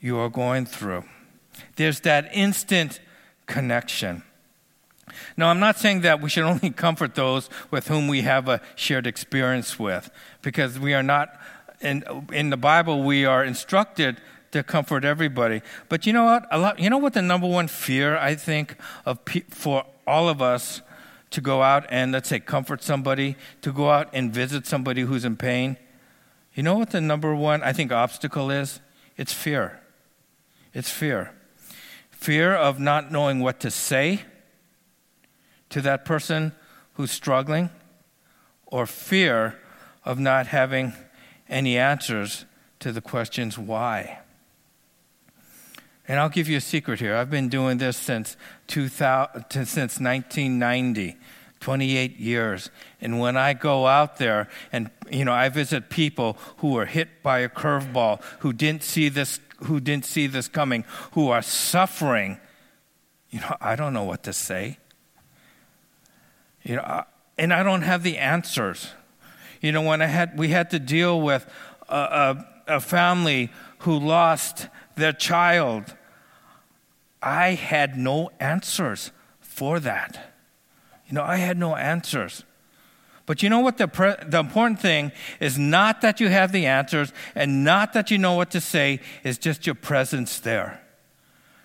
you 0.00 0.18
are 0.18 0.28
going 0.28 0.66
through. 0.66 1.04
There's 1.76 2.00
that 2.00 2.30
instant 2.32 3.00
connection. 3.46 4.22
Now, 5.36 5.48
I'm 5.48 5.60
not 5.60 5.78
saying 5.78 6.02
that 6.02 6.20
we 6.20 6.28
should 6.28 6.44
only 6.44 6.70
comfort 6.86 7.14
those 7.14 7.48
with 7.70 7.88
whom 7.88 8.08
we 8.08 8.22
have 8.22 8.48
a 8.48 8.60
shared 8.74 9.06
experience 9.06 9.78
with, 9.78 10.10
because 10.42 10.78
we 10.78 10.94
are 10.94 11.02
not, 11.02 11.38
in, 11.80 12.04
in 12.32 12.50
the 12.50 12.56
Bible, 12.56 13.02
we 13.02 13.24
are 13.24 13.44
instructed 13.44 14.20
to 14.52 14.62
comfort 14.62 15.04
everybody. 15.04 15.62
But 15.88 16.06
you 16.06 16.12
know 16.12 16.24
what? 16.24 16.46
A 16.50 16.58
lot, 16.58 16.78
you 16.78 16.90
know 16.90 16.98
what 16.98 17.14
the 17.14 17.22
number 17.22 17.46
one 17.46 17.68
fear 17.68 18.16
I 18.16 18.34
think 18.34 18.76
of 19.06 19.24
pe- 19.24 19.44
for 19.50 19.84
all 20.06 20.28
of 20.28 20.42
us 20.42 20.82
to 21.30 21.40
go 21.40 21.62
out 21.62 21.86
and, 21.90 22.12
let's 22.12 22.28
say, 22.28 22.40
comfort 22.40 22.82
somebody, 22.82 23.36
to 23.62 23.72
go 23.72 23.90
out 23.90 24.08
and 24.12 24.32
visit 24.32 24.66
somebody 24.66 25.02
who's 25.02 25.24
in 25.24 25.36
pain, 25.36 25.76
you 26.54 26.62
know 26.62 26.76
what 26.76 26.90
the 26.90 27.00
number 27.00 27.34
one, 27.34 27.62
I 27.62 27.72
think, 27.72 27.92
obstacle 27.92 28.50
is? 28.50 28.80
It's 29.16 29.32
fear. 29.32 29.80
It's 30.74 30.90
fear. 30.90 31.32
Fear 32.10 32.54
of 32.54 32.80
not 32.80 33.12
knowing 33.12 33.40
what 33.40 33.60
to 33.60 33.70
say 33.70 34.24
to 35.70 35.80
that 35.82 36.04
person 36.04 36.52
who's 36.94 37.10
struggling, 37.10 37.70
or 38.66 38.86
fear 38.86 39.58
of 40.04 40.18
not 40.18 40.46
having 40.48 40.92
any 41.48 41.76
answers 41.76 42.44
to 42.78 42.92
the 42.92 43.00
questions 43.00 43.58
why. 43.58 44.18
And 46.06 46.18
I'll 46.18 46.28
give 46.28 46.48
you 46.48 46.56
a 46.56 46.60
secret 46.60 47.00
here. 47.00 47.16
I've 47.16 47.30
been 47.30 47.48
doing 47.48 47.78
this 47.78 47.96
since, 47.96 48.36
2000, 48.66 49.44
since 49.50 50.00
1990. 50.00 51.16
28 51.60 52.18
years. 52.18 52.70
And 53.02 53.20
when 53.20 53.36
I 53.36 53.52
go 53.52 53.86
out 53.86 54.16
there 54.16 54.48
and 54.72 54.90
you 55.10 55.24
know 55.24 55.32
I 55.32 55.50
visit 55.50 55.90
people 55.90 56.38
who 56.58 56.78
are 56.78 56.86
hit 56.86 57.22
by 57.22 57.40
a 57.40 57.48
curveball, 57.48 58.22
who 58.40 58.52
didn't 58.52 58.82
see 58.82 59.10
this 59.10 59.40
who 59.64 59.78
didn't 59.78 60.06
see 60.06 60.26
this 60.26 60.48
coming, 60.48 60.84
who 61.12 61.28
are 61.28 61.42
suffering, 61.42 62.40
you 63.28 63.40
know, 63.40 63.54
I 63.60 63.76
don't 63.76 63.92
know 63.92 64.04
what 64.04 64.22
to 64.22 64.32
say. 64.32 64.78
You 66.62 66.76
know, 66.76 67.04
and 67.38 67.52
I 67.52 67.62
don't 67.62 67.82
have 67.82 68.02
the 68.02 68.18
answers. 68.18 68.92
You 69.60 69.72
know, 69.72 69.82
when 69.82 70.02
I 70.02 70.06
had 70.06 70.38
we 70.38 70.48
had 70.48 70.70
to 70.70 70.78
deal 70.78 71.20
with 71.20 71.46
a, 71.88 71.96
a, 72.66 72.74
a 72.76 72.80
family 72.80 73.50
who 73.80 73.98
lost 73.98 74.68
their 74.96 75.12
child 75.12 75.94
I 77.22 77.50
had 77.50 77.96
no 77.96 78.30
answers 78.40 79.12
for 79.40 79.80
that. 79.80 80.32
You 81.08 81.14
know, 81.14 81.22
I 81.22 81.36
had 81.36 81.58
no 81.58 81.76
answers. 81.76 82.44
But 83.26 83.42
you 83.42 83.50
know 83.50 83.60
what? 83.60 83.78
The, 83.78 83.88
pre- 83.88 84.16
the 84.26 84.38
important 84.38 84.80
thing 84.80 85.12
is 85.38 85.58
not 85.58 86.00
that 86.00 86.20
you 86.20 86.28
have 86.28 86.52
the 86.52 86.66
answers 86.66 87.12
and 87.34 87.62
not 87.62 87.92
that 87.92 88.10
you 88.10 88.18
know 88.18 88.34
what 88.34 88.50
to 88.52 88.60
say, 88.60 89.00
is 89.22 89.38
just 89.38 89.66
your 89.66 89.74
presence 89.74 90.40
there. 90.40 90.80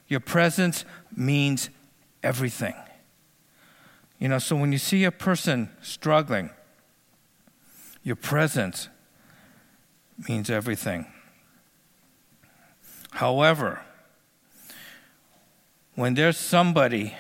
Your 0.08 0.20
presence 0.20 0.86
means 1.16 1.70
everything. 2.22 2.76
You 4.20 4.30
know, 4.30 4.40
so 4.40 4.56
when 4.56 4.72
you 4.72 4.78
see 4.78 5.04
a 5.04 5.12
person 5.12 5.70
struggling, 5.82 6.50
your 8.04 8.16
presence 8.16 8.88
means 10.30 10.50
everything. 10.50 11.08
However, 13.12 13.82
when 15.96 16.14
there's 16.14 16.38
somebody 16.38 17.16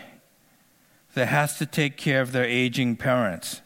that 1.13 1.27
has 1.27 1.57
to 1.57 1.65
take 1.65 1.97
care 1.97 2.21
of 2.21 2.31
their 2.31 2.45
aging 2.45 2.97
parents, 2.97 3.61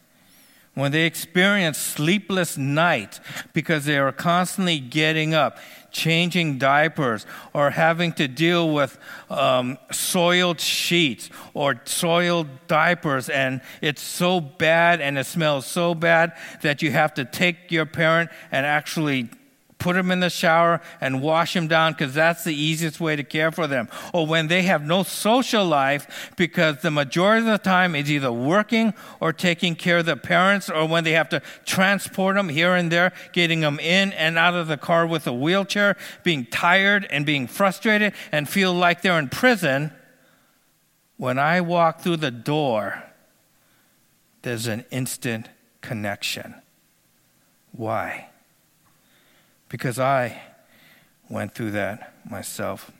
when 0.74 0.92
they 0.92 1.04
experience 1.04 1.78
sleepless 1.78 2.56
nights 2.56 3.20
because 3.52 3.84
they 3.84 3.98
are 3.98 4.12
constantly 4.12 4.78
getting 4.78 5.34
up 5.34 5.58
changing 5.90 6.58
diapers 6.58 7.26
or 7.52 7.70
having 7.70 8.12
to 8.14 8.28
deal 8.28 8.72
with 8.72 8.98
um, 9.28 9.78
soiled 9.90 10.60
sheets 10.60 11.30
or 11.54 11.80
soiled 11.84 12.48
diapers, 12.66 13.28
and 13.28 13.60
it's 13.80 14.02
so 14.02 14.40
bad 14.40 15.00
and 15.00 15.18
it 15.18 15.24
smells 15.24 15.66
so 15.66 15.94
bad 15.94 16.32
that 16.62 16.82
you 16.82 16.90
have 16.90 17.14
to 17.14 17.24
take 17.24 17.70
your 17.70 17.86
parent 17.86 18.30
and 18.50 18.66
actually 18.66 19.28
put 19.80 19.94
them 19.94 20.10
in 20.10 20.20
the 20.20 20.30
shower 20.30 20.80
and 21.00 21.22
wash 21.22 21.54
them 21.54 21.66
down 21.66 21.92
because 21.92 22.14
that's 22.14 22.44
the 22.44 22.54
easiest 22.54 23.00
way 23.00 23.16
to 23.16 23.24
care 23.24 23.50
for 23.50 23.66
them. 23.66 23.88
Or 24.12 24.26
when 24.26 24.46
they 24.46 24.62
have 24.62 24.86
no 24.86 25.02
social 25.02 25.64
life 25.64 26.32
because 26.36 26.82
the 26.82 26.90
majority 26.90 27.46
of 27.46 27.52
the 27.52 27.58
time 27.58 27.94
is 27.96 28.10
either 28.10 28.30
working 28.30 28.94
or 29.18 29.32
taking 29.32 29.74
care 29.74 29.98
of 29.98 30.06
the 30.06 30.16
parents, 30.16 30.70
or 30.70 30.86
when 30.86 31.02
they 31.04 31.12
have 31.12 31.28
to 31.30 31.42
transport 31.64 32.36
them 32.36 32.48
here 32.48 32.74
and 32.74 32.92
there, 32.92 33.12
getting 33.32 33.60
them 33.60 33.80
in 33.80 34.12
and 34.12 34.38
out 34.38 34.54
of 34.54 34.68
the 34.68 34.76
car 34.76 35.06
with 35.06 35.26
a 35.26 35.32
wheelchair, 35.32 35.96
being 36.22 36.44
tired 36.46 37.06
and 37.10 37.26
being 37.26 37.46
frustrated 37.46 38.12
and 38.30 38.48
feel 38.48 38.72
like 38.72 39.02
they're 39.02 39.18
in 39.18 39.28
prison. 39.28 39.92
When 41.16 41.38
I 41.38 41.60
walk 41.60 42.00
through 42.00 42.18
the 42.18 42.30
door, 42.30 43.02
there's 44.42 44.66
an 44.66 44.84
instant 44.90 45.48
connection. 45.80 46.54
Why? 47.72 48.28
Because 49.70 49.98
I 49.98 50.42
went 51.30 51.54
through 51.54 51.70
that 51.70 52.12
myself. 52.28 52.90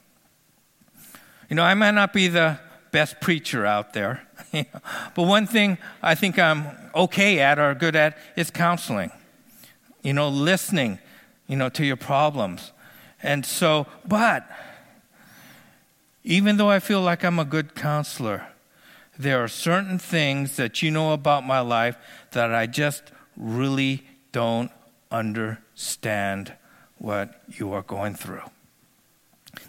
You 1.51 1.57
know, 1.57 1.65
I 1.65 1.75
might 1.75 1.91
not 1.91 2.15
be 2.15 2.29
the 2.29 2.59
best 2.93 3.21
preacher 3.21 3.67
out 3.67 3.93
there, 3.93 4.27
but 4.53 5.23
one 5.23 5.47
thing 5.47 5.77
I 6.03 6.15
think 6.15 6.39
I'm 6.39 6.67
okay 6.95 7.41
at 7.41 7.59
or 7.59 7.75
good 7.75 7.97
at 7.97 8.17
is 8.37 8.51
counseling. 8.51 9.11
You 10.03 10.15
know, 10.15 10.29
listening, 10.29 10.99
you 11.47 11.57
know, 11.57 11.69
to 11.71 11.85
your 11.85 11.97
problems. 11.97 12.73
And 13.23 13.45
so, 13.45 13.87
but 14.07 14.49
even 16.25 16.57
though 16.57 16.71
I 16.71 16.79
feel 16.79 17.03
like 17.03 17.25
I'm 17.25 17.39
a 17.39 17.45
good 17.45 17.75
counselor, 17.75 18.47
there 19.19 19.43
are 19.43 19.49
certain 19.49 19.99
things 19.99 20.57
that 20.57 20.83
you 20.83 20.91
know 20.91 21.13
about 21.13 21.45
my 21.45 21.61
life 21.61 21.97
that 22.31 22.55
I 22.55 22.67
just 22.67 23.03
really 23.37 24.07
don't 24.33 24.71
understand 25.11 26.55
what 27.01 27.43
you 27.49 27.73
are 27.73 27.83
going 27.83 28.15
through. 28.15 28.43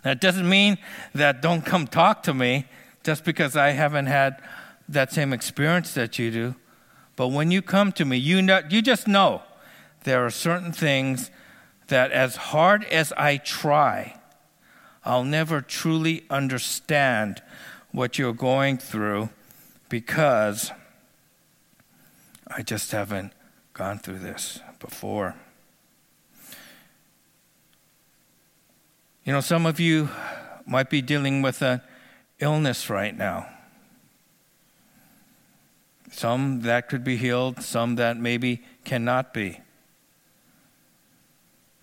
That 0.04 0.20
doesn't 0.20 0.48
mean 0.48 0.78
that 1.16 1.42
don't 1.42 1.66
come 1.66 1.88
talk 1.88 2.24
to 2.24 2.34
me 2.34 2.66
just 3.04 3.24
because 3.24 3.56
I 3.56 3.70
haven't 3.70 4.08
had 4.08 4.42
that 4.90 5.12
same 5.14 5.34
experience 5.34 5.94
that 5.94 6.20
you 6.20 6.30
do. 6.30 6.56
But 7.16 7.30
when 7.30 7.50
you 7.50 7.62
come 7.62 7.94
to 7.94 8.06
me, 8.06 8.18
you, 8.18 8.42
know, 8.42 8.62
you 8.70 8.82
just 8.82 9.08
know 9.08 9.42
there 10.04 10.26
are 10.26 10.30
certain 10.30 10.74
things 10.74 11.32
that, 11.88 12.12
as 12.12 12.36
hard 12.36 12.84
as 12.86 13.14
I 13.14 13.38
try, 13.38 14.20
I'll 15.06 15.24
never 15.24 15.62
truly 15.62 16.26
understand 16.30 17.42
what 17.92 18.20
you're 18.20 18.34
going 18.34 18.78
through 18.78 19.30
because 19.90 20.72
I 22.48 22.62
just 22.62 22.92
haven't 22.92 23.34
gone 23.74 24.00
through 24.00 24.20
this 24.20 24.60
before. 24.80 25.36
You 29.24 29.34
know, 29.34 29.42
some 29.42 29.68
of 29.68 29.80
you 29.80 30.10
might 30.66 30.90
be 30.90 31.02
dealing 31.02 31.44
with 31.44 31.62
an 31.62 31.82
illness 32.40 32.90
right 32.90 33.16
now. 33.16 33.48
Some 36.12 36.62
that 36.62 36.90
could 36.90 37.04
be 37.04 37.18
healed, 37.18 37.62
some 37.62 37.96
that 37.96 38.18
maybe 38.18 38.64
cannot 38.84 39.34
be. 39.34 39.62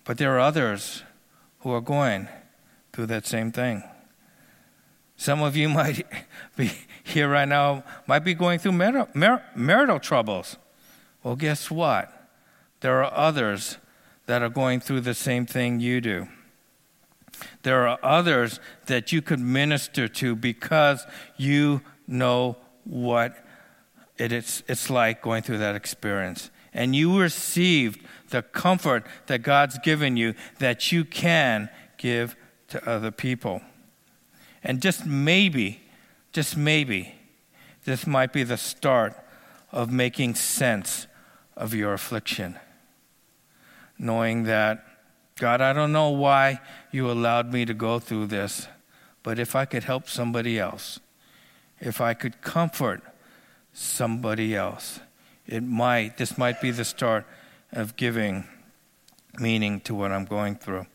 But 0.03 0.17
there 0.17 0.35
are 0.35 0.39
others 0.39 1.03
who 1.59 1.71
are 1.71 1.81
going 1.81 2.27
through 2.91 3.07
that 3.07 3.25
same 3.25 3.51
thing. 3.51 3.83
Some 5.15 5.41
of 5.41 5.55
you 5.55 5.69
might 5.79 6.05
be 6.57 6.71
here 7.03 7.29
right 7.29 7.47
now, 7.47 7.83
might 8.05 8.25
be 8.25 8.33
going 8.33 8.59
through 8.59 8.73
marital, 8.73 9.07
mar- 9.13 9.43
marital 9.55 9.99
troubles. 9.99 10.57
Well, 11.23 11.35
guess 11.35 11.71
what? 11.71 12.11
There 12.81 13.03
are 13.03 13.13
others 13.13 13.77
that 14.25 14.41
are 14.41 14.49
going 14.49 14.79
through 14.79 15.01
the 15.01 15.13
same 15.13 15.45
thing 15.45 15.79
you 15.79 16.01
do. 16.01 16.27
There 17.63 17.87
are 17.87 17.99
others 18.03 18.59
that 18.87 19.11
you 19.11 19.21
could 19.21 19.39
minister 19.39 20.07
to 20.07 20.35
because 20.35 21.05
you 21.37 21.81
know 22.07 22.57
what 22.83 23.35
it 24.17 24.31
is, 24.31 24.63
it's 24.67 24.89
like 24.89 25.21
going 25.21 25.43
through 25.43 25.59
that 25.59 25.75
experience. 25.75 26.49
And 26.73 26.95
you 26.95 27.19
received 27.19 28.05
the 28.29 28.41
comfort 28.41 29.05
that 29.27 29.41
God's 29.41 29.79
given 29.79 30.17
you 30.17 30.35
that 30.59 30.91
you 30.91 31.05
can 31.05 31.69
give 31.97 32.35
to 32.69 32.87
other 32.87 33.11
people. 33.11 33.61
And 34.63 34.81
just 34.81 35.05
maybe, 35.05 35.81
just 36.31 36.57
maybe, 36.57 37.15
this 37.85 38.05
might 38.05 38.33
be 38.33 38.43
the 38.43 38.57
start 38.57 39.15
of 39.71 39.91
making 39.91 40.35
sense 40.35 41.07
of 41.55 41.73
your 41.73 41.93
affliction. 41.93 42.59
Knowing 43.97 44.43
that 44.43 44.85
God, 45.39 45.61
I 45.61 45.71
don't 45.71 45.93
know 45.93 46.09
why 46.09 46.59
you 46.91 47.09
allowed 47.09 47.53
me 47.53 47.63
to 47.63 47.73
go 47.73 47.97
through 47.97 48.27
this, 48.27 48.67
but 49.23 49.39
if 49.39 49.55
I 49.55 49.63
could 49.63 49.85
help 49.85 50.09
somebody 50.09 50.59
else, 50.59 50.99
if 51.79 52.01
I 52.01 52.13
could 52.13 52.41
comfort 52.41 53.01
somebody 53.71 54.53
else, 54.53 54.99
it 55.47 55.63
might, 55.63 56.17
this 56.17 56.37
might 56.37 56.59
be 56.59 56.71
the 56.71 56.83
start 56.83 57.25
of 57.71 57.95
giving 57.95 58.43
meaning 59.39 59.79
to 59.81 59.95
what 59.95 60.11
I'm 60.11 60.25
going 60.25 60.55
through. 60.55 60.85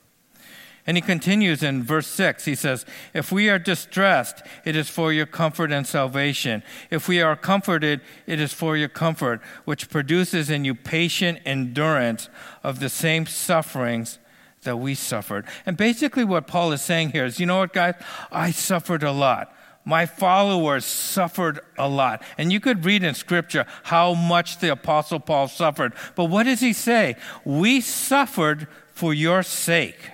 And 0.87 0.99
he 0.99 1.01
continues 1.01 1.63
in 1.63 1.83
verse 1.83 2.07
6. 2.09 2.45
He 2.45 2.55
says, 2.55 2.85
If 3.15 3.33
we 3.33 3.49
are 3.49 3.59
distressed, 3.59 4.43
it 4.67 4.77
is 4.77 4.91
for 4.91 5.11
your 5.11 5.25
comfort 5.25 5.73
and 5.73 5.87
salvation. 5.87 6.63
If 6.91 7.09
we 7.09 7.23
are 7.23 7.37
comforted, 7.37 8.03
it 8.27 8.39
is 8.39 8.53
for 8.53 8.77
your 8.77 8.91
comfort, 8.91 9.41
which 9.65 9.89
produces 9.89 10.51
in 10.51 10.67
you 10.67 10.75
patient 10.75 11.39
endurance 11.47 12.29
of 12.63 12.81
the 12.81 12.91
same 12.91 13.25
sufferings 13.25 14.19
that 14.65 14.77
we 14.77 14.95
suffered. 14.95 15.47
And 15.65 15.77
basically, 15.77 16.25
what 16.25 16.47
Paul 16.47 16.73
is 16.73 16.83
saying 16.83 17.11
here 17.11 17.25
is 17.25 17.41
you 17.41 17.47
know 17.47 17.59
what, 17.59 17.73
guys? 17.73 17.95
I 18.31 18.51
suffered 18.51 19.03
a 19.03 19.13
lot. 19.13 19.55
My 19.85 20.07
followers 20.07 20.85
suffered 20.85 21.61
a 21.79 21.89
lot. 21.89 22.23
And 22.39 22.53
you 22.53 22.59
could 22.59 22.85
read 22.85 23.05
in 23.05 23.15
scripture 23.15 23.67
how 23.85 24.15
much 24.15 24.59
the 24.59 24.73
apostle 24.73 25.21
Paul 25.21 25.49
suffered. 25.49 25.93
But 26.15 26.27
what 26.27 26.45
does 26.45 26.61
he 26.61 26.73
say? 26.73 27.17
We 27.45 27.81
suffered 27.81 28.67
for 28.95 29.13
your 29.13 29.43
sake. 29.43 30.11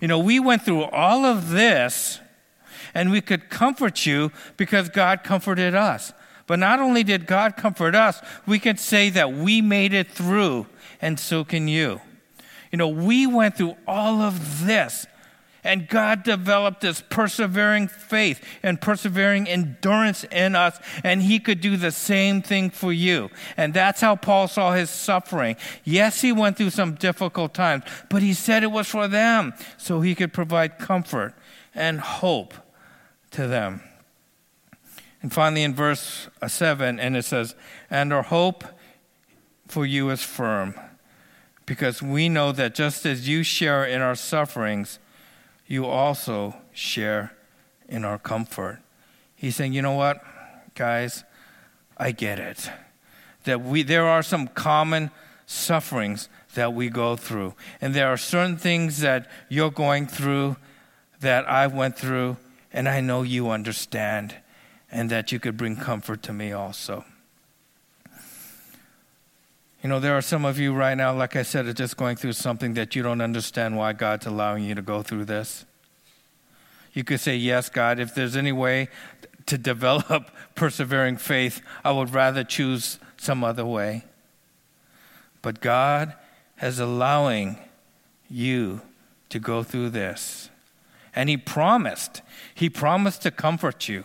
You 0.00 0.08
know, 0.08 0.18
we 0.18 0.38
went 0.38 0.62
through 0.62 0.84
all 0.84 1.24
of 1.24 1.50
this 1.50 2.20
and 2.94 3.10
we 3.10 3.20
could 3.20 3.48
comfort 3.48 4.04
you 4.04 4.30
because 4.56 4.88
God 4.88 5.24
comforted 5.24 5.74
us. 5.74 6.12
But 6.46 6.58
not 6.58 6.80
only 6.80 7.04
did 7.04 7.26
God 7.26 7.56
comfort 7.56 7.94
us, 7.94 8.20
we 8.44 8.58
can 8.58 8.76
say 8.76 9.08
that 9.10 9.32
we 9.32 9.60
made 9.60 9.92
it 9.92 10.10
through, 10.10 10.66
and 11.00 11.18
so 11.18 11.44
can 11.44 11.68
you. 11.68 12.00
You 12.70 12.78
know, 12.78 12.88
we 12.88 13.26
went 13.26 13.56
through 13.56 13.76
all 13.86 14.22
of 14.22 14.64
this, 14.64 15.06
and 15.64 15.88
God 15.88 16.22
developed 16.22 16.80
this 16.80 17.02
persevering 17.10 17.88
faith 17.88 18.42
and 18.62 18.80
persevering 18.80 19.48
endurance 19.48 20.24
in 20.24 20.54
us, 20.54 20.78
and 21.02 21.20
He 21.22 21.38
could 21.40 21.60
do 21.60 21.76
the 21.76 21.90
same 21.90 22.42
thing 22.42 22.70
for 22.70 22.92
you. 22.92 23.28
And 23.56 23.74
that's 23.74 24.00
how 24.00 24.16
Paul 24.16 24.48
saw 24.48 24.72
his 24.72 24.88
suffering. 24.88 25.56
Yes, 25.84 26.20
he 26.20 26.32
went 26.32 26.56
through 26.56 26.70
some 26.70 26.94
difficult 26.94 27.52
times, 27.54 27.84
but 28.08 28.22
he 28.22 28.32
said 28.32 28.62
it 28.62 28.70
was 28.70 28.86
for 28.86 29.08
them, 29.08 29.52
so 29.76 30.00
he 30.00 30.14
could 30.14 30.32
provide 30.32 30.78
comfort 30.78 31.34
and 31.74 32.00
hope 32.00 32.54
to 33.32 33.46
them. 33.46 33.82
And 35.22 35.32
finally, 35.32 35.64
in 35.64 35.74
verse 35.74 36.28
7, 36.46 36.98
and 36.98 37.16
it 37.16 37.24
says, 37.24 37.54
And 37.90 38.12
our 38.12 38.22
hope 38.22 38.64
for 39.68 39.84
you 39.84 40.08
is 40.08 40.22
firm 40.22 40.74
because 41.70 42.02
we 42.02 42.28
know 42.28 42.50
that 42.50 42.74
just 42.74 43.06
as 43.06 43.28
you 43.28 43.44
share 43.44 43.84
in 43.84 44.00
our 44.00 44.16
sufferings, 44.16 44.98
you 45.68 45.86
also 45.86 46.56
share 46.72 47.32
in 47.88 48.04
our 48.04 48.18
comfort. 48.18 48.80
He's 49.36 49.54
saying, 49.54 49.72
you 49.72 49.80
know 49.80 49.92
what, 49.92 50.20
guys, 50.74 51.22
I 51.96 52.10
get 52.10 52.40
it. 52.40 52.68
That 53.44 53.62
we, 53.62 53.84
there 53.84 54.04
are 54.04 54.20
some 54.20 54.48
common 54.48 55.12
sufferings 55.46 56.28
that 56.54 56.74
we 56.74 56.88
go 56.88 57.14
through. 57.14 57.54
And 57.80 57.94
there 57.94 58.08
are 58.08 58.16
certain 58.16 58.56
things 58.56 58.98
that 58.98 59.30
you're 59.48 59.70
going 59.70 60.08
through 60.08 60.56
that 61.20 61.48
I 61.48 61.68
went 61.68 61.96
through, 61.96 62.36
and 62.72 62.88
I 62.88 63.00
know 63.00 63.22
you 63.22 63.48
understand, 63.48 64.34
and 64.90 65.08
that 65.10 65.30
you 65.30 65.38
could 65.38 65.56
bring 65.56 65.76
comfort 65.76 66.20
to 66.24 66.32
me 66.32 66.50
also. 66.50 67.04
You 69.82 69.88
know, 69.88 69.98
there 69.98 70.16
are 70.16 70.22
some 70.22 70.44
of 70.44 70.58
you 70.58 70.74
right 70.74 70.94
now, 70.94 71.14
like 71.14 71.36
I 71.36 71.42
said, 71.42 71.66
are 71.66 71.72
just 71.72 71.96
going 71.96 72.16
through 72.16 72.34
something 72.34 72.74
that 72.74 72.94
you 72.94 73.02
don't 73.02 73.22
understand 73.22 73.78
why 73.78 73.94
God's 73.94 74.26
allowing 74.26 74.64
you 74.64 74.74
to 74.74 74.82
go 74.82 75.02
through 75.02 75.24
this. 75.24 75.64
You 76.92 77.02
could 77.02 77.20
say, 77.20 77.36
Yes, 77.36 77.70
God, 77.70 77.98
if 77.98 78.14
there's 78.14 78.36
any 78.36 78.52
way 78.52 78.88
to 79.46 79.56
develop 79.56 80.30
persevering 80.54 81.16
faith, 81.16 81.62
I 81.82 81.92
would 81.92 82.12
rather 82.12 82.44
choose 82.44 82.98
some 83.16 83.42
other 83.42 83.64
way. 83.64 84.04
But 85.40 85.60
God 85.60 86.14
is 86.60 86.78
allowing 86.78 87.58
you 88.28 88.82
to 89.30 89.38
go 89.38 89.62
through 89.62 89.90
this. 89.90 90.50
And 91.14 91.30
He 91.30 91.38
promised, 91.38 92.20
He 92.54 92.68
promised 92.68 93.22
to 93.22 93.30
comfort 93.30 93.88
you. 93.88 94.04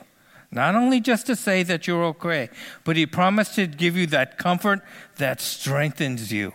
Not 0.51 0.75
only 0.75 1.01
just 1.01 1.25
to 1.27 1.35
say 1.35 1.63
that 1.63 1.87
you're 1.87 2.03
okay, 2.05 2.49
but 2.83 2.95
He 2.95 3.05
promised 3.05 3.55
to 3.55 3.67
give 3.67 3.95
you 3.97 4.07
that 4.07 4.37
comfort 4.37 4.81
that 5.17 5.41
strengthens 5.41 6.31
you 6.31 6.53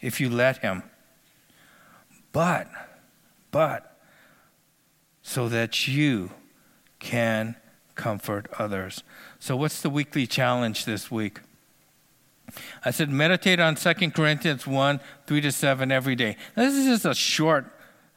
if 0.00 0.20
you 0.20 0.28
let 0.28 0.58
Him. 0.58 0.82
But, 2.32 2.68
but, 3.50 3.98
so 5.22 5.48
that 5.48 5.88
you 5.88 6.30
can 6.98 7.56
comfort 7.94 8.46
others. 8.58 9.02
So, 9.38 9.56
what's 9.56 9.80
the 9.80 9.90
weekly 9.90 10.26
challenge 10.26 10.84
this 10.84 11.10
week? 11.10 11.40
I 12.84 12.90
said, 12.90 13.10
meditate 13.10 13.58
on 13.58 13.74
2 13.74 14.10
Corinthians 14.10 14.66
1 14.66 15.00
3 15.26 15.40
to 15.40 15.52
7 15.52 15.90
every 15.90 16.14
day. 16.14 16.36
This 16.54 16.74
is 16.74 16.86
just 16.86 17.04
a 17.04 17.14
short, 17.14 17.66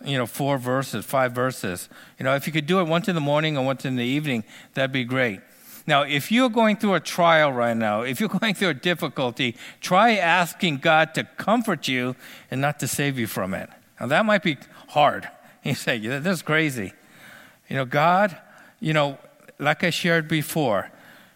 you 0.03 0.17
know, 0.17 0.25
four 0.25 0.57
verses, 0.57 1.05
five 1.05 1.33
verses. 1.33 1.89
You 2.17 2.23
know, 2.23 2.35
if 2.35 2.47
you 2.47 2.53
could 2.53 2.65
do 2.65 2.79
it 2.79 2.87
once 2.87 3.07
in 3.07 3.15
the 3.15 3.21
morning 3.21 3.57
or 3.57 3.65
once 3.65 3.85
in 3.85 3.95
the 3.95 4.03
evening, 4.03 4.43
that'd 4.73 4.91
be 4.91 5.03
great. 5.03 5.41
Now, 5.85 6.03
if 6.03 6.31
you're 6.31 6.49
going 6.49 6.77
through 6.77 6.93
a 6.93 6.99
trial 6.99 7.51
right 7.51 7.75
now, 7.75 8.01
if 8.11 8.19
you're 8.19 8.29
going 8.29 8.53
through 8.53 8.69
a 8.69 8.73
difficulty, 8.73 9.55
try 9.81 10.15
asking 10.15 10.77
God 10.77 11.13
to 11.15 11.23
comfort 11.23 11.87
you 11.87 12.15
and 12.51 12.61
not 12.61 12.79
to 12.79 12.87
save 12.87 13.17
you 13.17 13.27
from 13.27 13.53
it. 13.53 13.69
Now, 13.99 14.07
that 14.07 14.25
might 14.25 14.43
be 14.43 14.57
hard. 14.89 15.29
You 15.61 15.75
say, 15.75 15.97
yeah, 15.97 16.19
that's 16.19 16.41
crazy. 16.41 16.93
You 17.67 17.75
know, 17.75 17.83
God, 17.83 18.37
you 18.79 18.93
know, 18.93 19.17
like 19.59 19.83
I 19.83 19.89
shared 19.89 20.29
before, 20.29 20.89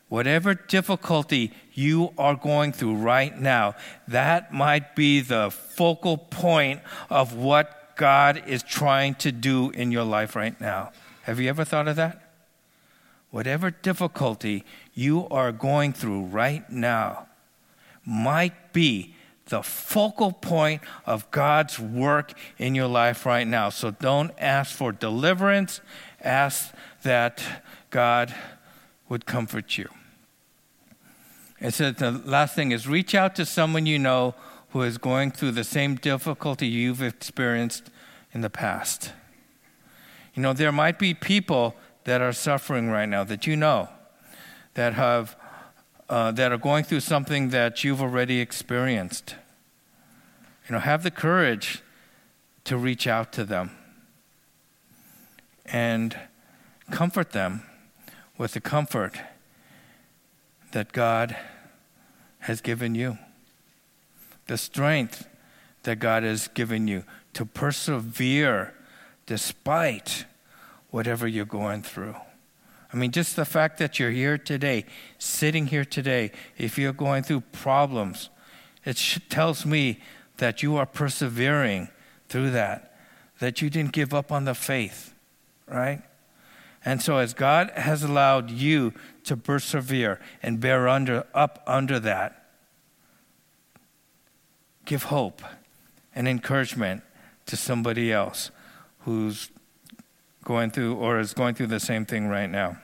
whatever 0.08 0.54
difficulty 0.54 1.52
you 1.74 2.14
are 2.18 2.36
going 2.36 2.72
through 2.72 2.96
right 2.96 3.38
now, 3.38 3.76
that 4.08 4.54
might 4.54 4.96
be 4.96 5.20
the 5.20 5.52
focal 5.52 6.18
point 6.18 6.80
of 7.10 7.36
God 7.96 8.44
is 8.48 8.64
trying 8.64 9.16
to 9.16 9.32
do 9.32 9.70
in 9.72 9.92
your 9.92 10.04
life 10.04 10.36
right 10.36 10.60
now. 10.60 10.92
Have 11.24 11.40
you 11.40 11.50
ever 11.50 11.64
thought 11.64 11.88
of 11.88 11.96
that? 11.96 12.22
Whatever 13.32 13.72
difficulty 13.72 14.64
you 14.94 15.28
are 15.30 15.52
going 15.52 15.94
through 15.94 16.26
right 16.26 16.70
now 16.70 17.28
might 18.06 18.74
be 18.74 19.16
the 19.48 19.64
focal 19.64 20.32
point 20.32 20.82
of 21.06 21.30
God's 21.32 21.80
work 21.80 22.34
in 22.58 22.76
your 22.76 22.88
life 22.88 23.26
right 23.26 23.48
now. 23.48 23.70
So 23.70 23.92
don't 23.92 24.32
ask 24.38 24.76
for 24.76 24.92
deliverance, 24.92 25.82
ask 26.22 26.74
that 27.04 27.44
God 27.90 28.34
would 29.10 29.26
comfort 29.26 29.78
you. 29.78 29.90
It 31.60 31.74
says 31.74 31.96
the 31.96 32.12
last 32.12 32.56
thing 32.56 32.72
is 32.72 32.88
reach 32.88 33.16
out 33.16 33.36
to 33.36 33.46
someone 33.46 33.86
you 33.86 34.00
know 34.00 34.36
who 34.74 34.82
is 34.82 34.98
going 34.98 35.30
through 35.30 35.52
the 35.52 35.64
same 35.64 35.96
difficulty 35.96 36.68
you've 36.68 37.02
experienced 37.02 37.92
in 38.34 38.42
the 38.42 38.50
past. 38.50 39.14
You 40.34 40.42
know, 40.42 40.52
there 40.52 40.72
might 40.72 40.98
be 40.98 41.14
people 41.14 41.76
that 42.06 42.22
are 42.22 42.34
suffering 42.34 42.90
right 42.90 43.08
now 43.08 43.24
that 43.24 43.46
you 43.46 43.56
know 43.56 43.88
that 44.74 44.96
have 44.96 45.36
uh, 46.10 46.32
that 46.32 46.52
are 46.52 46.58
going 46.58 46.84
through 46.84 47.00
something 47.00 47.50
that 47.50 47.84
you've 47.84 48.02
already 48.02 48.40
experienced. 48.40 49.36
You 50.68 50.74
know, 50.74 50.80
have 50.80 51.04
the 51.04 51.12
courage 51.12 51.84
to 52.64 52.76
reach 52.76 53.06
out 53.06 53.32
to 53.34 53.44
them 53.44 53.72
and 55.66 56.18
comfort 56.90 57.32
them 57.32 57.64
with 58.40 58.54
the 58.54 58.62
comfort 58.62 59.20
that 60.72 60.92
God 60.92 61.38
has 62.40 62.60
given 62.60 62.96
you, 62.96 63.20
the 64.48 64.58
strength 64.58 65.28
that 65.84 66.00
God 66.00 66.24
has 66.24 66.48
given 66.50 66.88
you 66.88 67.04
to 67.34 67.46
persevere 67.46 68.74
despite 69.26 70.26
whatever 70.90 71.28
you're 71.28 71.46
going 71.46 71.82
through. 71.82 72.16
I 72.94 72.98
mean, 72.98 73.12
just 73.12 73.36
the 73.36 73.46
fact 73.46 73.80
that 73.80 73.98
you're 73.98 74.12
here 74.12 74.38
today, 74.38 74.86
sitting 75.18 75.68
here 75.68 75.86
today, 75.86 76.32
if 76.58 76.78
you're 76.78 76.94
going 76.94 77.24
through 77.24 77.42
problems, 77.42 78.30
it 78.86 78.98
tells 79.30 79.66
me 79.66 80.00
that 80.38 80.62
you 80.62 80.76
are 80.78 80.86
persevering 80.86 81.90
through 82.30 82.52
that, 82.52 82.96
that 83.40 83.62
you 83.62 83.70
didn't 83.70 83.94
give 83.94 84.14
up 84.14 84.32
on 84.32 84.46
the 84.46 84.54
faith, 84.54 85.14
right? 85.68 86.04
And 86.86 87.02
so, 87.02 87.18
as 87.18 87.34
God 87.34 87.72
has 87.72 88.04
allowed 88.04 88.52
you 88.52 88.94
to 89.24 89.38
persevere 89.38 90.20
and 90.44 90.60
bear 90.60 90.88
under, 90.88 91.26
up 91.34 91.64
under 91.66 92.00
that, 92.02 92.43
give 94.86 95.04
hope 95.04 95.42
and 96.16 96.28
encouragement 96.28 97.04
to 97.46 97.58
somebody 97.58 98.12
else 98.12 98.52
who's 99.02 99.50
going 100.44 100.72
through 100.72 100.96
or 100.96 101.20
is 101.20 101.34
going 101.34 101.56
through 101.56 101.68
the 101.68 101.80
same 101.80 102.06
thing 102.06 102.28
right 102.28 102.50
now. 102.50 102.78